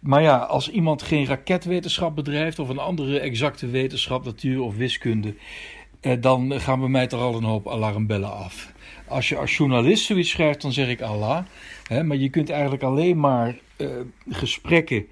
Maar 0.00 0.22
ja, 0.22 0.36
als 0.38 0.70
iemand 0.70 1.02
geen 1.02 1.26
raketwetenschap 1.26 2.14
bedrijft 2.14 2.58
of 2.58 2.68
een 2.68 2.78
andere 2.78 3.20
exacte 3.20 3.66
wetenschap, 3.66 4.24
natuur 4.24 4.60
of 4.60 4.76
wiskunde, 4.76 5.34
dan 6.20 6.60
gaan 6.60 6.80
bij 6.80 6.88
mij 6.88 7.06
toch 7.06 7.20
al 7.20 7.36
een 7.36 7.44
hoop 7.44 7.68
alarmbellen 7.68 8.32
af. 8.32 8.72
Als 9.08 9.28
je 9.28 9.36
als 9.36 9.56
journalist 9.56 10.04
zoiets 10.04 10.30
schrijft, 10.30 10.62
dan 10.62 10.72
zeg 10.72 10.88
ik 10.88 11.00
Allah. 11.00 11.44
Hè, 11.86 12.02
maar 12.02 12.16
je 12.16 12.30
kunt 12.30 12.50
eigenlijk 12.50 12.82
alleen 12.82 13.20
maar 13.20 13.58
eh, 13.76 13.88
gesprekken 14.28 15.06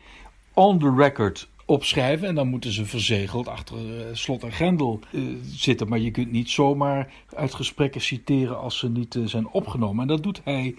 on 0.55 0.79
the 0.79 0.95
record 0.97 1.49
opschrijven. 1.65 2.29
En 2.29 2.35
dan 2.35 2.49
moeten 2.49 2.73
ze 2.73 2.85
verzegeld 2.85 3.49
achter 3.49 3.77
eh, 3.77 4.07
slot 4.13 4.43
en 4.43 4.53
grendel 4.53 5.01
eh, 5.13 5.21
zitten. 5.43 5.89
Maar 5.89 5.99
je 5.99 6.11
kunt 6.11 6.31
niet 6.31 6.51
zomaar 6.51 7.13
uit 7.35 7.55
gesprekken 7.55 8.01
citeren 8.01 8.59
als 8.59 8.79
ze 8.79 8.89
niet 8.91 9.15
eh, 9.15 9.23
zijn 9.25 9.49
opgenomen. 9.49 10.03
En 10.03 10.09
dat 10.09 10.23
doet 10.23 10.41
hij 10.45 10.75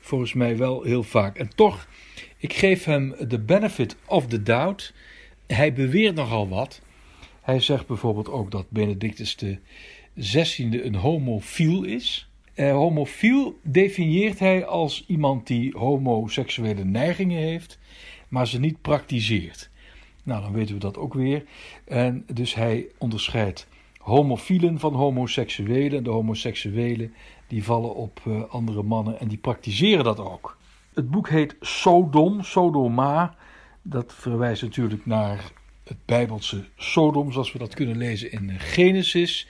volgens 0.00 0.32
mij 0.32 0.56
wel 0.56 0.82
heel 0.82 1.02
vaak. 1.02 1.38
En 1.38 1.54
toch, 1.54 1.86
ik 2.36 2.52
geef 2.52 2.84
hem 2.84 3.14
de 3.28 3.38
benefit 3.38 3.96
of 4.04 4.26
the 4.26 4.42
doubt. 4.42 4.94
Hij 5.46 5.72
beweert 5.72 6.14
nogal 6.14 6.48
wat. 6.48 6.80
Hij 7.42 7.60
zegt 7.60 7.86
bijvoorbeeld 7.86 8.30
ook 8.30 8.50
dat 8.50 8.70
Benedictus 8.70 9.36
XVI 10.18 10.80
een 10.82 10.94
homofiel 10.94 11.84
is. 11.84 12.28
Eh, 12.54 12.72
homofiel 12.72 13.58
definieert 13.62 14.38
hij 14.38 14.66
als 14.66 15.04
iemand 15.06 15.46
die 15.46 15.76
homoseksuele 15.76 16.84
neigingen 16.84 17.38
heeft, 17.38 17.78
maar 18.28 18.46
ze 18.46 18.60
niet 18.60 18.82
praktiseert. 18.82 19.70
Nou, 20.22 20.42
dan 20.42 20.52
weten 20.52 20.74
we 20.74 20.80
dat 20.80 20.98
ook 20.98 21.14
weer. 21.14 21.44
En 21.84 22.24
dus 22.32 22.54
hij 22.54 22.86
onderscheidt 22.98 23.68
homofielen 23.98 24.78
van 24.78 24.94
homoseksuelen. 24.94 25.98
En 25.98 26.04
de 26.04 26.10
homoseksuelen 26.10 27.14
die 27.46 27.64
vallen 27.64 27.94
op 27.94 28.20
eh, 28.26 28.42
andere 28.48 28.82
mannen 28.82 29.20
en 29.20 29.28
die 29.28 29.38
praktiseren 29.38 30.04
dat 30.04 30.18
ook. 30.18 30.58
Het 30.94 31.10
boek 31.10 31.28
heet 31.28 31.56
Sodom, 31.60 32.42
Sodoma. 32.42 33.34
Dat 33.82 34.14
verwijst 34.14 34.62
natuurlijk 34.62 35.06
naar 35.06 35.52
het 35.84 35.96
Bijbelse 36.04 36.64
Sodom, 36.76 37.32
zoals 37.32 37.52
we 37.52 37.58
dat 37.58 37.74
kunnen 37.74 37.96
lezen 37.96 38.32
in 38.32 38.60
Genesis. 38.60 39.46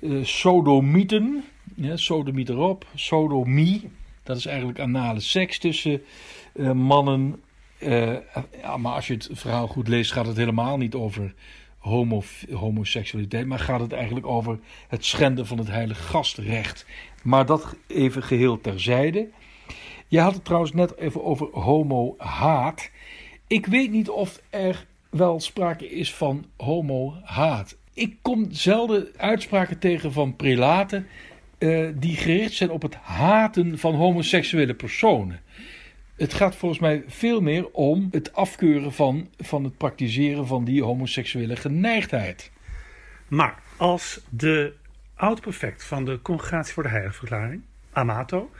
Eh, 0.00 0.10
sodomieten, 0.22 1.44
ja, 1.74 1.96
sodomiet 1.96 2.48
erop, 2.48 2.86
sodomie. 2.94 3.90
Dat 4.22 4.36
is 4.36 4.46
eigenlijk 4.46 4.80
anale 4.80 5.20
seks 5.20 5.58
tussen 5.58 6.02
eh, 6.54 6.72
mannen. 6.72 7.42
Eh, 7.78 8.16
maar 8.78 8.94
als 8.94 9.06
je 9.06 9.14
het 9.14 9.28
verhaal 9.32 9.66
goed 9.66 9.88
leest, 9.88 10.12
gaat 10.12 10.26
het 10.26 10.36
helemaal 10.36 10.76
niet 10.76 10.94
over 10.94 11.34
homo, 11.78 12.22
homoseksualiteit, 12.52 13.46
maar 13.46 13.58
gaat 13.58 13.80
het 13.80 13.92
eigenlijk 13.92 14.26
over 14.26 14.58
het 14.88 15.04
schenden 15.04 15.46
van 15.46 15.58
het 15.58 15.68
heilige 15.68 16.02
gastrecht. 16.02 16.86
Maar 17.22 17.46
dat 17.46 17.76
even 17.86 18.22
geheel 18.22 18.60
terzijde. 18.60 19.28
Je 20.08 20.20
had 20.20 20.34
het 20.34 20.44
trouwens 20.44 20.72
net 20.72 20.96
even 20.96 21.24
over 21.24 21.48
homo-haat. 21.52 22.90
Ik 23.46 23.66
weet 23.66 23.90
niet 23.90 24.08
of 24.08 24.40
er 24.50 24.86
wel 25.10 25.40
sprake 25.40 25.88
is 25.90 26.14
van 26.14 26.44
homo-haat. 26.56 27.76
Ik 27.94 28.16
kom 28.22 28.46
zelden 28.50 29.08
uitspraken 29.16 29.78
tegen 29.78 30.12
van 30.12 30.36
prelaten 30.36 31.06
eh, 31.58 31.88
die 31.94 32.16
gericht 32.16 32.52
zijn 32.52 32.70
op 32.70 32.82
het 32.82 32.94
haten 32.94 33.78
van 33.78 33.94
homoseksuele 33.94 34.74
personen. 34.74 35.40
Het 36.16 36.34
gaat 36.34 36.56
volgens 36.56 36.80
mij 36.80 37.04
veel 37.06 37.40
meer 37.40 37.70
om 37.70 38.08
het 38.10 38.32
afkeuren 38.32 38.92
van, 38.92 39.28
van 39.38 39.64
het 39.64 39.76
praktiseren 39.76 40.46
van 40.46 40.64
die 40.64 40.82
homoseksuele 40.82 41.56
geneigdheid. 41.56 42.50
Maar 43.28 43.62
als 43.76 44.20
de 44.28 44.74
oud-prefect 45.14 45.84
van 45.84 46.04
de 46.04 46.22
Congregatie 46.22 46.74
voor 46.74 46.82
de 46.82 46.88
Heiligverklaring, 46.88 47.62
Amato, 47.92 48.50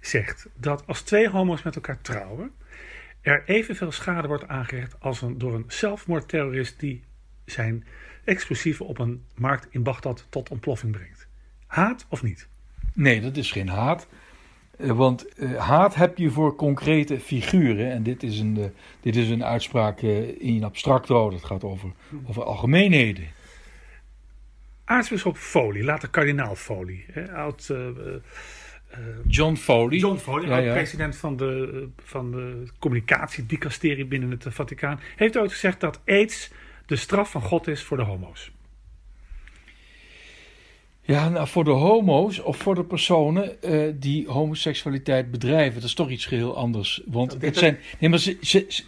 zegt 0.00 0.48
dat 0.54 0.82
als 0.86 1.02
twee 1.02 1.28
homo's 1.28 1.62
met 1.62 1.74
elkaar 1.74 2.00
trouwen, 2.00 2.50
er 3.28 3.42
evenveel 3.46 3.92
schade 3.92 4.28
wordt 4.28 4.48
aangericht 4.48 5.00
als 5.00 5.22
een, 5.22 5.38
door 5.38 5.54
een 5.54 5.64
zelfmoordterrorist 5.66 6.80
die 6.80 7.02
zijn 7.44 7.86
explosieven 8.24 8.86
op 8.86 8.98
een 8.98 9.24
markt 9.34 9.66
in 9.70 9.82
Bagdad 9.82 10.26
tot 10.28 10.48
ontploffing 10.48 10.92
brengt. 10.92 11.28
Haat 11.66 12.06
of 12.08 12.22
niet? 12.22 12.48
Nee, 12.92 13.20
dat 13.20 13.36
is 13.36 13.52
geen 13.52 13.68
haat. 13.68 14.08
Eh, 14.78 14.90
Want 14.90 15.28
eh, 15.34 15.56
haat 15.56 15.94
heb 15.94 16.18
je 16.18 16.30
voor 16.30 16.54
concrete 16.54 17.20
figuren. 17.20 17.90
En 17.90 18.02
dit 18.02 18.22
is 18.22 18.38
een, 18.38 18.56
eh, 18.58 18.64
dit 19.00 19.16
is 19.16 19.28
een 19.28 19.44
uitspraak 19.44 20.00
in 20.38 20.64
abstracto. 20.64 21.30
Dat 21.30 21.44
gaat 21.44 21.64
over, 21.64 21.92
over 22.26 22.44
algemeenheden. 22.44 23.28
Aartsbisschop 24.84 25.36
Foley, 25.36 25.82
later 25.82 26.08
kardinaal 26.08 26.54
Foley, 26.54 27.04
hè, 27.12 27.32
oud 27.32 27.72
John 29.26 29.54
Foley. 29.54 29.98
John 29.98 30.16
Foley, 30.16 30.48
Ja, 30.48 30.56
ja. 30.56 30.72
president 30.72 31.16
van 31.16 31.36
de, 31.36 31.88
van 32.04 32.30
de 32.30 32.62
communicatiedicasterie 32.78 34.04
binnen 34.04 34.30
het 34.30 34.44
Vaticaan, 34.48 35.00
heeft 35.16 35.36
ooit 35.36 35.52
gezegd 35.52 35.80
dat 35.80 36.00
aids 36.06 36.50
de 36.86 36.96
straf 36.96 37.30
van 37.30 37.42
God 37.42 37.66
is 37.66 37.82
voor 37.82 37.96
de 37.96 38.02
homo's. 38.02 38.50
Ja, 41.08 41.28
nou, 41.28 41.48
voor 41.48 41.64
de 41.64 41.70
homo's 41.70 42.38
of 42.42 42.56
voor 42.56 42.74
de 42.74 42.84
personen 42.84 43.62
eh, 43.62 43.92
die 43.94 44.28
homoseksualiteit 44.28 45.30
bedrijven, 45.30 45.74
dat 45.74 45.88
is 45.88 45.94
toch 45.94 46.10
iets 46.10 46.26
geheel 46.26 46.56
anders. 46.56 47.02
Want 47.06 47.30
dit 47.30 47.40
het 47.42 47.54
is- 47.54 47.58
zijn, 47.60 47.78
nee, 47.98 48.10
maar 48.10 48.18
ze, 48.18 48.36
ze, 48.40 48.82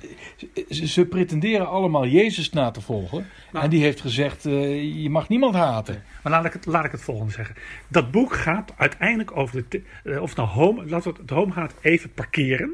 ze, 0.70 0.86
ze- 0.86 1.04
pretenderen 1.06 1.68
allemaal 1.68 2.06
Jezus 2.06 2.50
na 2.50 2.70
te 2.70 2.80
volgen. 2.80 3.26
Nou. 3.52 3.64
en 3.64 3.70
die 3.70 3.82
heeft 3.82 4.00
gezegd: 4.00 4.46
eh, 4.46 5.02
je 5.02 5.10
mag 5.10 5.28
niemand 5.28 5.54
haten. 5.54 6.02
Maar 6.22 6.32
laat 6.32 6.44
ik, 6.44 6.52
het, 6.52 6.66
laat 6.66 6.84
ik 6.84 6.90
het 6.92 7.02
volgende 7.02 7.32
zeggen. 7.32 7.54
Dat 7.88 8.10
boek 8.10 8.32
gaat 8.32 8.72
uiteindelijk 8.76 9.36
over 9.36 9.64
de, 9.68 9.82
eh, 10.04 10.22
of 10.22 10.36
nou 10.36 10.48
homo, 10.48 10.82
laten 10.86 11.02
we 11.02 11.18
het, 11.18 11.30
het 11.30 11.30
homohaat 11.38 11.74
even 11.80 12.12
parkeren. 12.12 12.70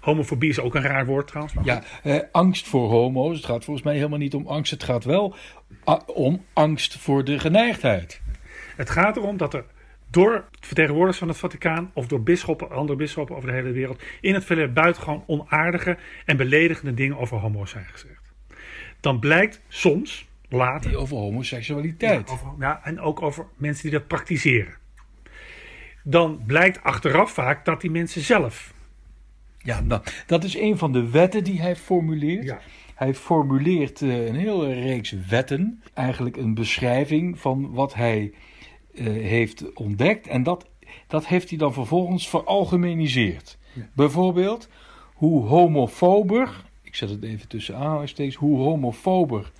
Homofobie 0.00 0.48
is 0.50 0.60
ook 0.60 0.74
een 0.74 0.82
raar 0.82 1.06
woord 1.06 1.26
trouwens. 1.26 1.54
Maar 1.54 1.64
Ja, 1.64 1.82
eh, 2.02 2.18
angst 2.32 2.66
voor 2.66 2.88
homo's. 2.88 3.36
Het 3.36 3.44
gaat 3.46 3.64
volgens 3.64 3.84
mij 3.86 3.94
helemaal 3.96 4.18
niet 4.18 4.34
om 4.34 4.46
angst. 4.46 4.70
Het 4.70 4.82
gaat 4.84 5.04
wel 5.04 5.34
om 6.06 6.44
angst 6.52 6.96
voor 6.98 7.24
de 7.24 7.38
geneigdheid. 7.38 8.20
Het 8.76 8.90
gaat 8.90 9.16
erom 9.16 9.36
dat 9.36 9.54
er 9.54 9.64
door 10.10 10.44
vertegenwoordigers 10.60 11.18
van 11.18 11.28
het 11.28 11.36
Vaticaan 11.36 11.90
of 11.92 12.06
door 12.06 12.22
bisschoppen, 12.22 12.70
andere 12.70 12.98
bisschoppen 12.98 13.36
over 13.36 13.48
de 13.48 13.54
hele 13.54 13.72
wereld 13.72 14.02
in 14.20 14.34
het 14.34 14.44
verleden 14.44 14.72
buitengewoon 14.72 15.24
onaardige 15.26 15.96
en 16.24 16.36
beledigende 16.36 16.94
dingen 16.94 17.18
over 17.18 17.36
homo's 17.36 17.70
zijn 17.70 17.84
gezegd. 17.84 18.32
Dan 19.00 19.18
blijkt 19.18 19.60
soms, 19.68 20.28
later. 20.48 20.90
Die 20.90 20.98
over 20.98 21.16
homoseksualiteit. 21.16 22.28
Ja, 22.28 22.34
over, 22.34 22.52
ja, 22.58 22.80
en 22.84 23.00
ook 23.00 23.22
over 23.22 23.46
mensen 23.56 23.82
die 23.82 23.98
dat 23.98 24.06
praktiseren. 24.06 24.74
Dan 26.02 26.42
blijkt 26.46 26.82
achteraf 26.82 27.30
vaak 27.30 27.64
dat 27.64 27.80
die 27.80 27.90
mensen 27.90 28.20
zelf. 28.20 28.74
Ja, 29.58 29.80
nou, 29.80 30.02
dat 30.26 30.44
is 30.44 30.56
een 30.56 30.78
van 30.78 30.92
de 30.92 31.10
wetten 31.10 31.44
die 31.44 31.60
hij 31.60 31.76
formuleert. 31.76 32.44
Ja. 32.44 32.60
Hij 32.94 33.14
formuleert 33.14 34.00
uh, 34.00 34.26
een 34.26 34.34
hele 34.34 34.72
reeks 34.72 35.14
wetten, 35.28 35.82
eigenlijk 35.94 36.36
een 36.36 36.54
beschrijving 36.54 37.38
van 37.38 37.72
wat 37.72 37.94
hij 37.94 38.32
heeft 39.02 39.72
ontdekt. 39.74 40.26
En 40.26 40.42
dat, 40.42 40.66
dat 41.06 41.26
heeft 41.26 41.48
hij 41.48 41.58
dan 41.58 41.72
vervolgens 41.72 42.28
veralgemeniseerd. 42.28 43.58
Ja. 43.72 43.88
Bijvoorbeeld, 43.94 44.68
hoe 45.14 45.46
homofober, 45.46 46.64
ik 46.82 46.94
zet 46.94 47.10
het 47.10 47.22
even 47.22 47.48
tussen 47.48 47.76
aanhalingstekens, 47.76 48.36
hoe 48.36 48.58
homofober 48.58 49.52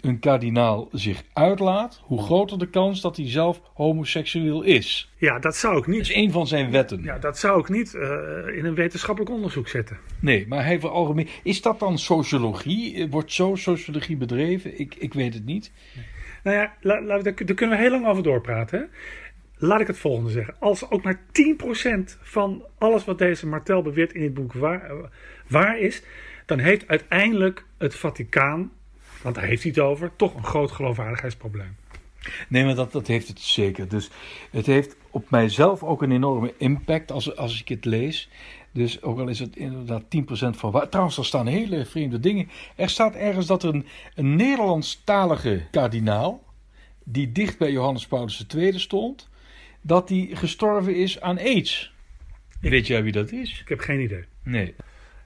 een 0.00 0.18
kardinaal 0.18 0.88
zich 0.92 1.22
uitlaat, 1.32 2.00
hoe 2.04 2.22
groter 2.22 2.58
de 2.58 2.68
kans 2.68 3.00
dat 3.00 3.16
hij 3.16 3.30
zelf 3.30 3.60
homoseksueel 3.74 4.62
is. 4.62 5.10
Ja, 5.16 5.38
dat 5.38 5.56
zou 5.56 5.78
ik 5.78 5.86
niet. 5.86 5.98
Dat 5.98 6.08
is 6.08 6.14
een 6.14 6.32
van 6.32 6.46
zijn 6.46 6.70
wetten. 6.70 7.02
Ja, 7.02 7.18
dat 7.18 7.38
zou 7.38 7.60
ik 7.60 7.68
niet 7.68 7.94
uh, 7.94 8.02
in 8.56 8.64
een 8.64 8.74
wetenschappelijk 8.74 9.34
onderzoek 9.34 9.68
zetten. 9.68 9.98
Nee, 10.20 10.46
maar 10.48 10.64
hij 10.64 10.80
veralgemeen. 10.80 11.28
Is 11.42 11.62
dat 11.62 11.78
dan 11.78 11.98
sociologie? 11.98 13.08
Wordt 13.08 13.32
zo 13.32 13.54
sociologie 13.54 14.16
bedreven? 14.16 14.80
Ik, 14.80 14.94
ik 14.94 15.14
weet 15.14 15.34
het 15.34 15.44
niet. 15.44 15.72
Nee. 15.94 16.04
Nou 16.42 16.56
ja, 16.56 16.74
daar, 16.80 17.22
daar, 17.22 17.32
kunnen 17.32 17.76
we 17.76 17.82
heel 17.82 17.90
lang 17.90 18.06
over 18.06 18.22
doorpraten. 18.22 18.90
Laat 19.56 19.80
ik 19.80 19.86
het 19.86 19.98
volgende 19.98 20.30
zeggen. 20.30 20.54
Als 20.58 20.90
ook 20.90 21.02
maar 21.02 21.20
10% 21.20 22.18
van 22.20 22.64
alles 22.78 23.04
wat 23.04 23.18
deze 23.18 23.46
Martel 23.46 23.82
beweert 23.82 24.12
in 24.12 24.20
dit 24.20 24.34
boek 24.34 24.52
waar, 24.52 24.90
waar 25.48 25.78
is, 25.78 26.02
dan 26.46 26.58
heeft 26.58 26.88
uiteindelijk 26.88 27.64
het 27.78 27.94
Vaticaan 27.94 28.70
want 29.22 29.34
daar 29.34 29.44
heeft 29.44 29.62
hij 29.62 29.72
het 29.74 29.80
over, 29.80 30.10
toch 30.16 30.34
een 30.34 30.44
groot 30.44 30.70
geloofwaardigheidsprobleem. 30.70 31.76
Nee, 32.48 32.64
maar 32.64 32.74
dat, 32.74 32.92
dat 32.92 33.06
heeft 33.06 33.28
het 33.28 33.40
zeker. 33.40 33.88
Dus 33.88 34.10
het 34.50 34.66
heeft 34.66 34.96
op 35.10 35.30
mijzelf 35.30 35.82
ook 35.82 36.02
een 36.02 36.12
enorme 36.12 36.54
impact 36.58 37.10
als, 37.10 37.36
als 37.36 37.60
ik 37.60 37.68
het 37.68 37.84
lees. 37.84 38.30
Dus 38.78 39.02
ook 39.02 39.18
al 39.18 39.28
is 39.28 39.38
het 39.38 39.56
inderdaad 39.56 40.02
10% 40.02 40.06
van 40.50 40.70
waar. 40.70 40.88
Trouwens, 40.88 41.18
er 41.18 41.24
staan 41.24 41.46
hele 41.46 41.84
vreemde 41.84 42.20
dingen. 42.20 42.48
Er 42.76 42.88
staat 42.88 43.14
ergens 43.14 43.46
dat 43.46 43.62
er 43.62 43.74
een, 43.74 43.86
een 44.14 44.36
Nederlandstalige 44.36 45.62
kardinaal, 45.70 46.44
die 47.04 47.32
dicht 47.32 47.58
bij 47.58 47.70
Johannes 47.70 48.06
Paulus 48.06 48.46
II 48.56 48.78
stond, 48.78 49.28
dat 49.80 50.08
die 50.08 50.36
gestorven 50.36 50.94
is 50.94 51.20
aan 51.20 51.38
AIDS. 51.38 51.92
Ik, 52.60 52.70
Weet 52.70 52.86
jij 52.86 53.02
wie 53.02 53.12
dat 53.12 53.32
is? 53.32 53.60
Ik 53.60 53.68
heb 53.68 53.78
geen 53.80 54.00
idee. 54.00 54.24
Nee. 54.42 54.74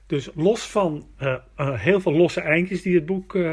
Dus 0.07 0.29
los 0.35 0.61
van 0.61 1.07
uh, 1.21 1.35
uh, 1.57 1.79
heel 1.79 2.01
veel 2.01 2.13
losse 2.13 2.41
eindjes 2.41 2.81
die 2.81 2.95
het 2.95 3.05
boek 3.05 3.33
uh, 3.33 3.51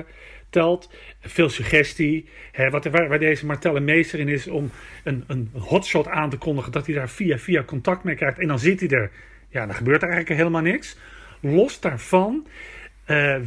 telt, 0.50 0.90
veel 1.20 1.48
suggestie, 1.48 2.28
hè, 2.52 2.70
wat, 2.70 2.84
waar, 2.84 3.08
waar, 3.08 3.18
deze 3.18 3.46
Martel 3.46 3.76
een 3.76 3.84
meester 3.84 4.18
in 4.18 4.28
is 4.28 4.48
om 4.48 4.70
een, 5.04 5.24
een 5.26 5.50
hotshot 5.52 6.08
aan 6.08 6.30
te 6.30 6.36
kondigen, 6.36 6.72
dat 6.72 6.86
hij 6.86 6.94
daar 6.94 7.08
via 7.08 7.38
via 7.38 7.62
contact 7.62 8.04
mee 8.04 8.14
krijgt 8.14 8.38
en 8.38 8.48
dan 8.48 8.58
zit 8.58 8.80
hij 8.80 8.88
er. 8.88 9.10
Ja, 9.50 9.66
dan 9.66 9.74
gebeurt 9.74 10.02
er 10.02 10.08
eigenlijk 10.08 10.40
helemaal 10.40 10.62
niks. 10.62 10.96
Los 11.40 11.80
daarvan 11.80 12.46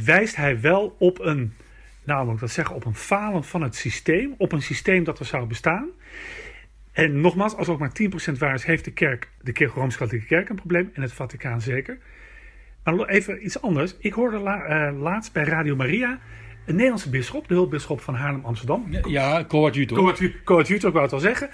wijst 0.04 0.36
hij 0.36 0.60
wel 0.60 0.96
op 0.98 1.20
een, 1.20 1.54
nou 2.04 2.24
moet 2.24 2.34
ik 2.34 2.40
dat 2.40 2.50
zeggen, 2.50 2.74
op 2.74 2.84
een 2.84 2.94
falen 2.94 3.44
van 3.44 3.62
het 3.62 3.76
systeem, 3.76 4.34
op 4.38 4.52
een 4.52 4.62
systeem 4.62 5.04
dat 5.04 5.18
er 5.18 5.24
zou 5.24 5.46
bestaan. 5.46 5.88
En 6.94 7.20
nogmaals, 7.20 7.56
als 7.56 7.68
ook 7.68 7.78
maar 7.78 7.92
10% 8.32 8.38
waar 8.38 8.54
is, 8.54 8.64
heeft 8.64 8.84
de 8.84 8.92
kerk, 8.92 9.28
de 9.40 9.52
kerk, 9.52 9.72
Rooms-Katholieke 9.72 10.26
Kerk 10.26 10.48
een 10.48 10.56
probleem 10.56 10.90
en 10.92 11.02
het 11.02 11.12
Vaticaan 11.12 11.60
zeker. 11.60 11.98
Maar 12.84 13.08
even 13.08 13.44
iets 13.44 13.62
anders. 13.62 13.94
Ik 13.98 14.12
hoorde 14.12 14.38
la, 14.38 14.88
uh, 14.90 15.00
laatst 15.00 15.32
bij 15.32 15.44
Radio 15.44 15.76
Maria 15.76 16.18
een 16.66 16.74
Nederlandse 16.74 17.10
bisschop, 17.10 17.48
de 17.48 17.54
hulpbisschop 17.54 18.00
van 18.00 18.14
Haarlem-Amsterdam. 18.14 18.86
Ja, 19.06 19.44
coadjutor. 19.44 20.14
Coadjutor, 20.44 20.88
ik 20.88 20.94
wou 20.94 21.04
het 21.04 21.12
al 21.12 21.18
zeggen. 21.18 21.50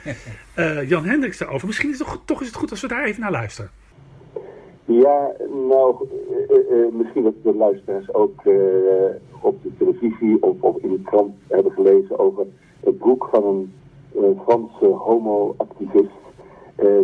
Uh, 0.57 0.88
Jan 0.90 1.05
Hendricks 1.05 1.38
daarover. 1.38 1.66
Misschien 1.66 1.90
is 1.90 1.98
het 1.98 2.07
toch, 2.07 2.22
toch 2.25 2.40
is 2.40 2.46
het 2.46 2.57
goed 2.57 2.70
als 2.70 2.81
we 2.81 2.88
daar 2.88 3.05
even 3.05 3.20
naar 3.20 3.31
luisteren. 3.31 3.70
Ja, 4.90 5.33
nou, 5.68 5.94
uh, 6.50 6.70
uh, 6.70 6.92
misschien 6.92 7.22
dat 7.22 7.35
de 7.42 7.55
luisteraars 7.55 8.14
ook 8.14 8.42
op 9.40 9.62
de 9.62 9.70
televisie 9.79 10.42
of, 10.42 10.57
of, 10.61 10.76
in 10.76 10.90
de 10.90 11.03
krant 11.03 11.35
hebben 11.48 11.72
gelezen 11.72 12.18
over 12.18 12.46
het 12.81 12.98
boek 12.98 13.29
van 13.33 13.70
een 14.14 14.40
Franse 14.44 14.87
homo-activist 14.87 16.18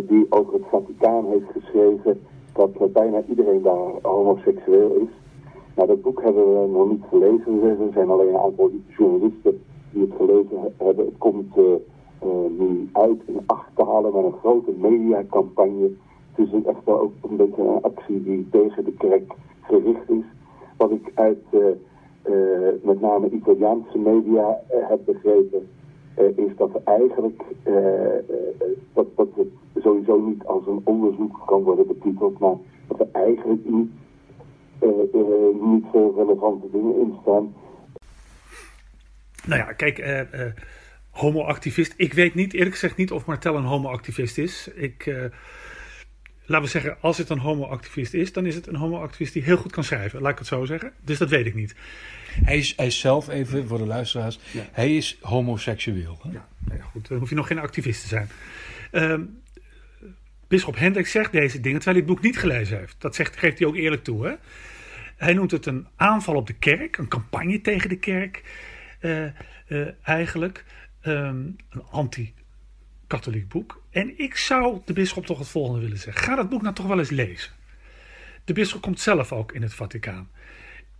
die 0.07 0.25
over 0.29 0.53
het 0.53 0.63
Vaticaan 0.69 1.25
heeft 1.25 1.51
geschreven 1.51 2.19
dat 2.53 2.93
bijna 2.93 3.23
iedereen 3.29 3.61
daar 3.61 3.91
homoseksueel 4.01 4.91
is. 4.91 5.09
Nou, 5.75 5.87
dat 5.87 6.01
boek 6.01 6.21
hebben 6.21 6.61
we 6.61 6.67
nog 6.67 6.89
niet 6.89 7.03
gelezen. 7.09 7.63
Er 7.63 7.93
zijn 7.93 8.09
alleen 8.09 8.29
een 8.29 8.39
aantal 8.39 8.71
journalisten 8.97 9.61
die 9.91 10.01
het 10.01 10.13
gelezen 10.17 10.73
hebben. 10.77 11.05
Het 11.05 11.17
komt 11.17 11.55
nu 12.57 12.89
uit 12.91 13.21
in 13.25 13.43
acht 13.45 13.77
met 14.13 14.23
een 14.23 14.39
grote 14.41 14.71
mediacampagne. 14.77 15.91
Het 16.37 16.53
is 16.53 16.65
echt 16.65 16.83
wel 16.85 16.99
ook 16.99 17.13
een 17.29 17.35
beetje 17.35 17.61
een 17.61 17.81
actie 17.81 18.23
die 18.23 18.47
tegen 18.51 18.83
de 18.83 18.93
kerk 18.97 19.31
gericht 19.61 20.09
is. 20.09 20.23
Wat 20.77 20.91
ik 20.91 21.11
uit 21.13 21.43
uh, 21.51 21.61
met 22.83 23.01
name 23.01 23.29
Italiaanse 23.29 23.97
media 23.97 24.59
heb 24.69 24.99
begrepen, 25.05 25.69
is 26.35 26.55
dat 26.57 26.83
eigenlijk 26.83 27.43
dat, 28.93 29.07
dat 29.15 29.27
het 29.35 29.47
sowieso 29.83 30.19
niet 30.19 30.45
als 30.45 30.67
een 30.67 30.81
onderzoek 30.83 31.41
kan 31.45 31.63
worden 31.63 31.87
betiteld, 31.87 32.39
maar 32.39 32.55
dat 32.87 32.99
er 32.99 33.07
eigenlijk 33.11 33.65
niet, 33.65 33.89
uh, 34.83 34.89
uh, 35.13 35.73
niet 35.73 35.85
veel 35.91 36.13
relevante 36.15 36.67
dingen 36.71 36.99
in 36.99 37.17
staan. 37.21 37.53
Nou 39.45 39.61
ja, 39.61 39.73
kijk, 39.73 39.99
uh, 39.99 40.21
homoactivist. 41.11 41.93
Ik 41.97 42.13
weet 42.13 42.35
niet, 42.35 42.53
eerlijk 42.53 42.71
gezegd 42.71 42.97
niet 42.97 43.11
of 43.11 43.25
Martel 43.25 43.55
een 43.55 43.63
homoactivist 43.63 44.37
is. 44.37 44.71
Ik, 44.75 45.05
laten 46.47 46.65
we 46.65 46.71
zeggen, 46.71 46.97
als 47.01 47.17
het 47.17 47.29
een 47.29 47.39
homoactivist 47.39 48.13
is, 48.13 48.33
dan 48.33 48.45
is 48.45 48.55
het 48.55 48.67
een 48.67 48.75
homoactivist 48.75 49.33
die 49.33 49.43
heel 49.43 49.57
goed 49.57 49.71
kan 49.71 49.83
schrijven. 49.83 50.21
Laat 50.21 50.31
ik 50.31 50.37
het 50.37 50.47
zo 50.47 50.65
zeggen. 50.65 50.91
Dus 51.03 51.17
dat 51.17 51.29
weet 51.29 51.45
ik 51.45 51.55
niet. 51.55 51.75
Hij 52.43 52.57
is, 52.57 52.73
hij 52.75 52.85
is 52.85 52.99
zelf, 52.99 53.27
even 53.27 53.67
voor 53.67 53.77
de 53.77 53.85
luisteraars, 53.85 54.39
ja. 54.51 54.67
hij 54.71 54.95
is 54.95 55.17
homoseksueel. 55.21 56.19
Hè? 56.21 56.31
Ja, 56.31 56.47
nou 56.59 56.79
ja, 56.79 56.85
goed. 56.85 57.07
Dan 57.07 57.17
hoef 57.17 57.29
je 57.29 57.35
nog 57.35 57.47
geen 57.47 57.59
activist 57.59 58.01
te 58.01 58.07
zijn. 58.07 58.29
Um, 58.91 59.41
Bisschop 60.47 60.77
Hendrik 60.77 61.07
zegt 61.07 61.31
deze 61.31 61.59
dingen 61.59 61.79
terwijl 61.79 61.97
hij 61.97 62.05
het 62.07 62.15
boek 62.15 62.25
niet 62.25 62.37
gelezen 62.37 62.77
heeft. 62.77 62.95
Dat 62.97 63.15
zegt, 63.15 63.37
geeft 63.37 63.59
hij 63.59 63.67
ook 63.67 63.75
eerlijk 63.75 64.03
toe. 64.03 64.25
Hè? 64.25 64.33
Hij 65.17 65.33
noemt 65.33 65.51
het 65.51 65.65
een 65.65 65.87
aanval 65.95 66.35
op 66.35 66.47
de 66.47 66.53
kerk, 66.53 66.97
een 66.97 67.07
campagne 67.07 67.61
tegen 67.61 67.89
de 67.89 67.97
kerk 67.97 68.43
uh, 69.01 69.25
uh, 69.67 69.87
eigenlijk. 70.03 70.65
Um, 71.03 71.55
een 71.69 71.83
anti-katholiek 71.91 73.47
boek. 73.47 73.83
En 73.97 74.13
ik 74.17 74.35
zou 74.35 74.79
de 74.85 74.93
bisschop 74.93 75.25
toch 75.25 75.39
het 75.39 75.47
volgende 75.47 75.81
willen 75.81 75.97
zeggen. 75.97 76.23
Ga 76.23 76.35
dat 76.35 76.49
boek 76.49 76.61
nou 76.61 76.75
toch 76.75 76.85
wel 76.85 76.99
eens 76.99 77.09
lezen. 77.09 77.51
De 78.45 78.53
bisschop 78.53 78.81
komt 78.81 78.99
zelf 78.99 79.31
ook 79.31 79.51
in 79.51 79.61
het 79.61 79.73
Vaticaan. 79.73 80.29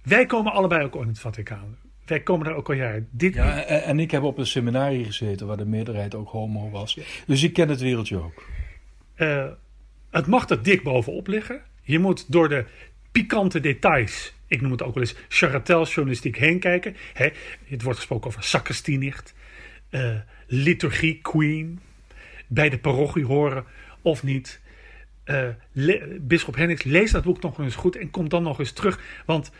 Wij 0.02 0.26
komen 0.26 0.52
allebei 0.52 0.84
ook 0.84 0.96
in 0.96 1.08
het 1.08 1.20
Vaticaan. 1.20 1.78
Wij 2.06 2.20
komen 2.20 2.46
daar 2.46 2.56
ook 2.56 2.70
al 2.70 2.76
jaren. 2.76 3.08
Dit 3.12 3.34
ja, 3.34 3.64
en 3.64 4.00
ik 4.00 4.12
heb 4.12 4.24
op 4.24 4.38
een 4.38 4.48
seminarie 4.48 5.06
gezeten 5.06 5.48
waar 5.48 5.58
de 5.58 5.66
meerderheid 5.66 6.16
ook 6.16 6.30
homo 6.30 6.70
was. 6.70 7.00
Dus 7.28 7.44
ik 7.44 7.54
ken 7.54 7.70
het 7.70 7.82
wereldje 7.82 8.18
ook. 8.18 8.46
Uh, 9.18 9.46
het 10.10 10.28
mag 10.28 10.50
er 10.50 10.64
dik 10.64 10.84
bovenop 10.84 11.28
liggen. 11.28 11.62
Je 11.82 12.00
moet 12.00 12.32
door 12.32 12.50
de 12.50 12.66
pikante 13.12 13.60
details, 13.60 14.34
ik 14.48 14.62
noem 14.62 14.72
het 14.72 14.84
ook 14.84 14.94
wel 14.94 15.04
eens 15.04 15.16
charreteljournalistiek, 15.28 16.38
heen 16.38 16.60
kijken. 16.60 16.96
He, 17.14 17.30
het 17.66 17.82
wordt 17.82 17.98
gesproken 17.98 18.28
over 18.28 18.44
sacristie 18.44 19.14
uh, 19.90 20.16
liturgie, 20.48 21.20
queen, 21.22 21.80
bij 22.48 22.70
de 22.70 22.78
parochie 22.78 23.26
horen 23.26 23.66
of 24.02 24.24
niet. 24.24 24.62
Uh, 25.26 25.98
Bisschop 26.22 26.56
Hendricks, 26.56 26.84
lees 26.84 27.12
dat 27.12 27.24
boek 27.24 27.42
nog 27.42 27.60
eens 27.60 27.76
goed 27.76 27.96
en 27.96 28.12
kom 28.12 28.30
dan 28.30 28.44
nog 28.44 28.60
eens 28.60 28.72
terug. 28.72 29.24
Want 29.26 29.52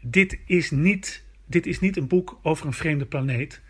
dit, 0.00 0.38
is 0.46 0.70
niet, 0.70 1.24
dit 1.46 1.66
is 1.66 1.80
niet 1.80 1.96
een 1.96 2.08
boek 2.08 2.38
over 2.42 2.66
een 2.66 2.72
vreemde 2.72 3.04
planeet 3.04 3.60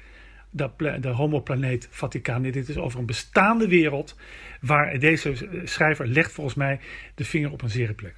de, 0.50 0.98
de 1.00 1.08
homoplaneet 1.08 1.88
Vaticaan. 1.90 2.42
Dit 2.42 2.68
is 2.68 2.76
over 2.76 2.98
een 2.98 3.06
bestaande 3.06 3.68
wereld 3.68 4.16
waar 4.60 4.98
deze 4.98 5.48
schrijver 5.64 6.06
legt 6.06 6.32
volgens 6.32 6.56
mij 6.56 6.80
de 7.14 7.24
vinger 7.24 7.52
op 7.52 7.62
een 7.62 7.70
zere 7.70 7.92
plek. 7.92 8.14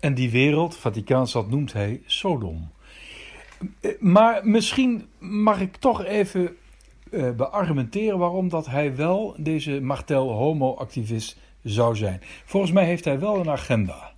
En 0.00 0.14
die 0.14 0.30
wereld, 0.30 0.76
Vaticaanstad, 0.76 1.50
noemt 1.50 1.72
hij 1.72 2.02
Sodom. 2.06 2.70
Maar 3.98 4.46
misschien 4.48 5.06
mag 5.18 5.60
ik 5.60 5.76
toch 5.76 6.04
even 6.04 6.56
uh, 7.10 7.30
beargumenteren 7.30 8.18
waarom 8.18 8.48
dat 8.48 8.66
hij 8.66 8.96
wel 8.96 9.34
deze 9.36 9.80
Martel 9.80 10.32
homo-activist 10.32 11.36
zou 11.62 11.96
zijn. 11.96 12.20
Volgens 12.44 12.72
mij 12.72 12.84
heeft 12.84 13.04
hij 13.04 13.18
wel 13.18 13.40
een 13.40 13.50
agenda. 13.50 14.12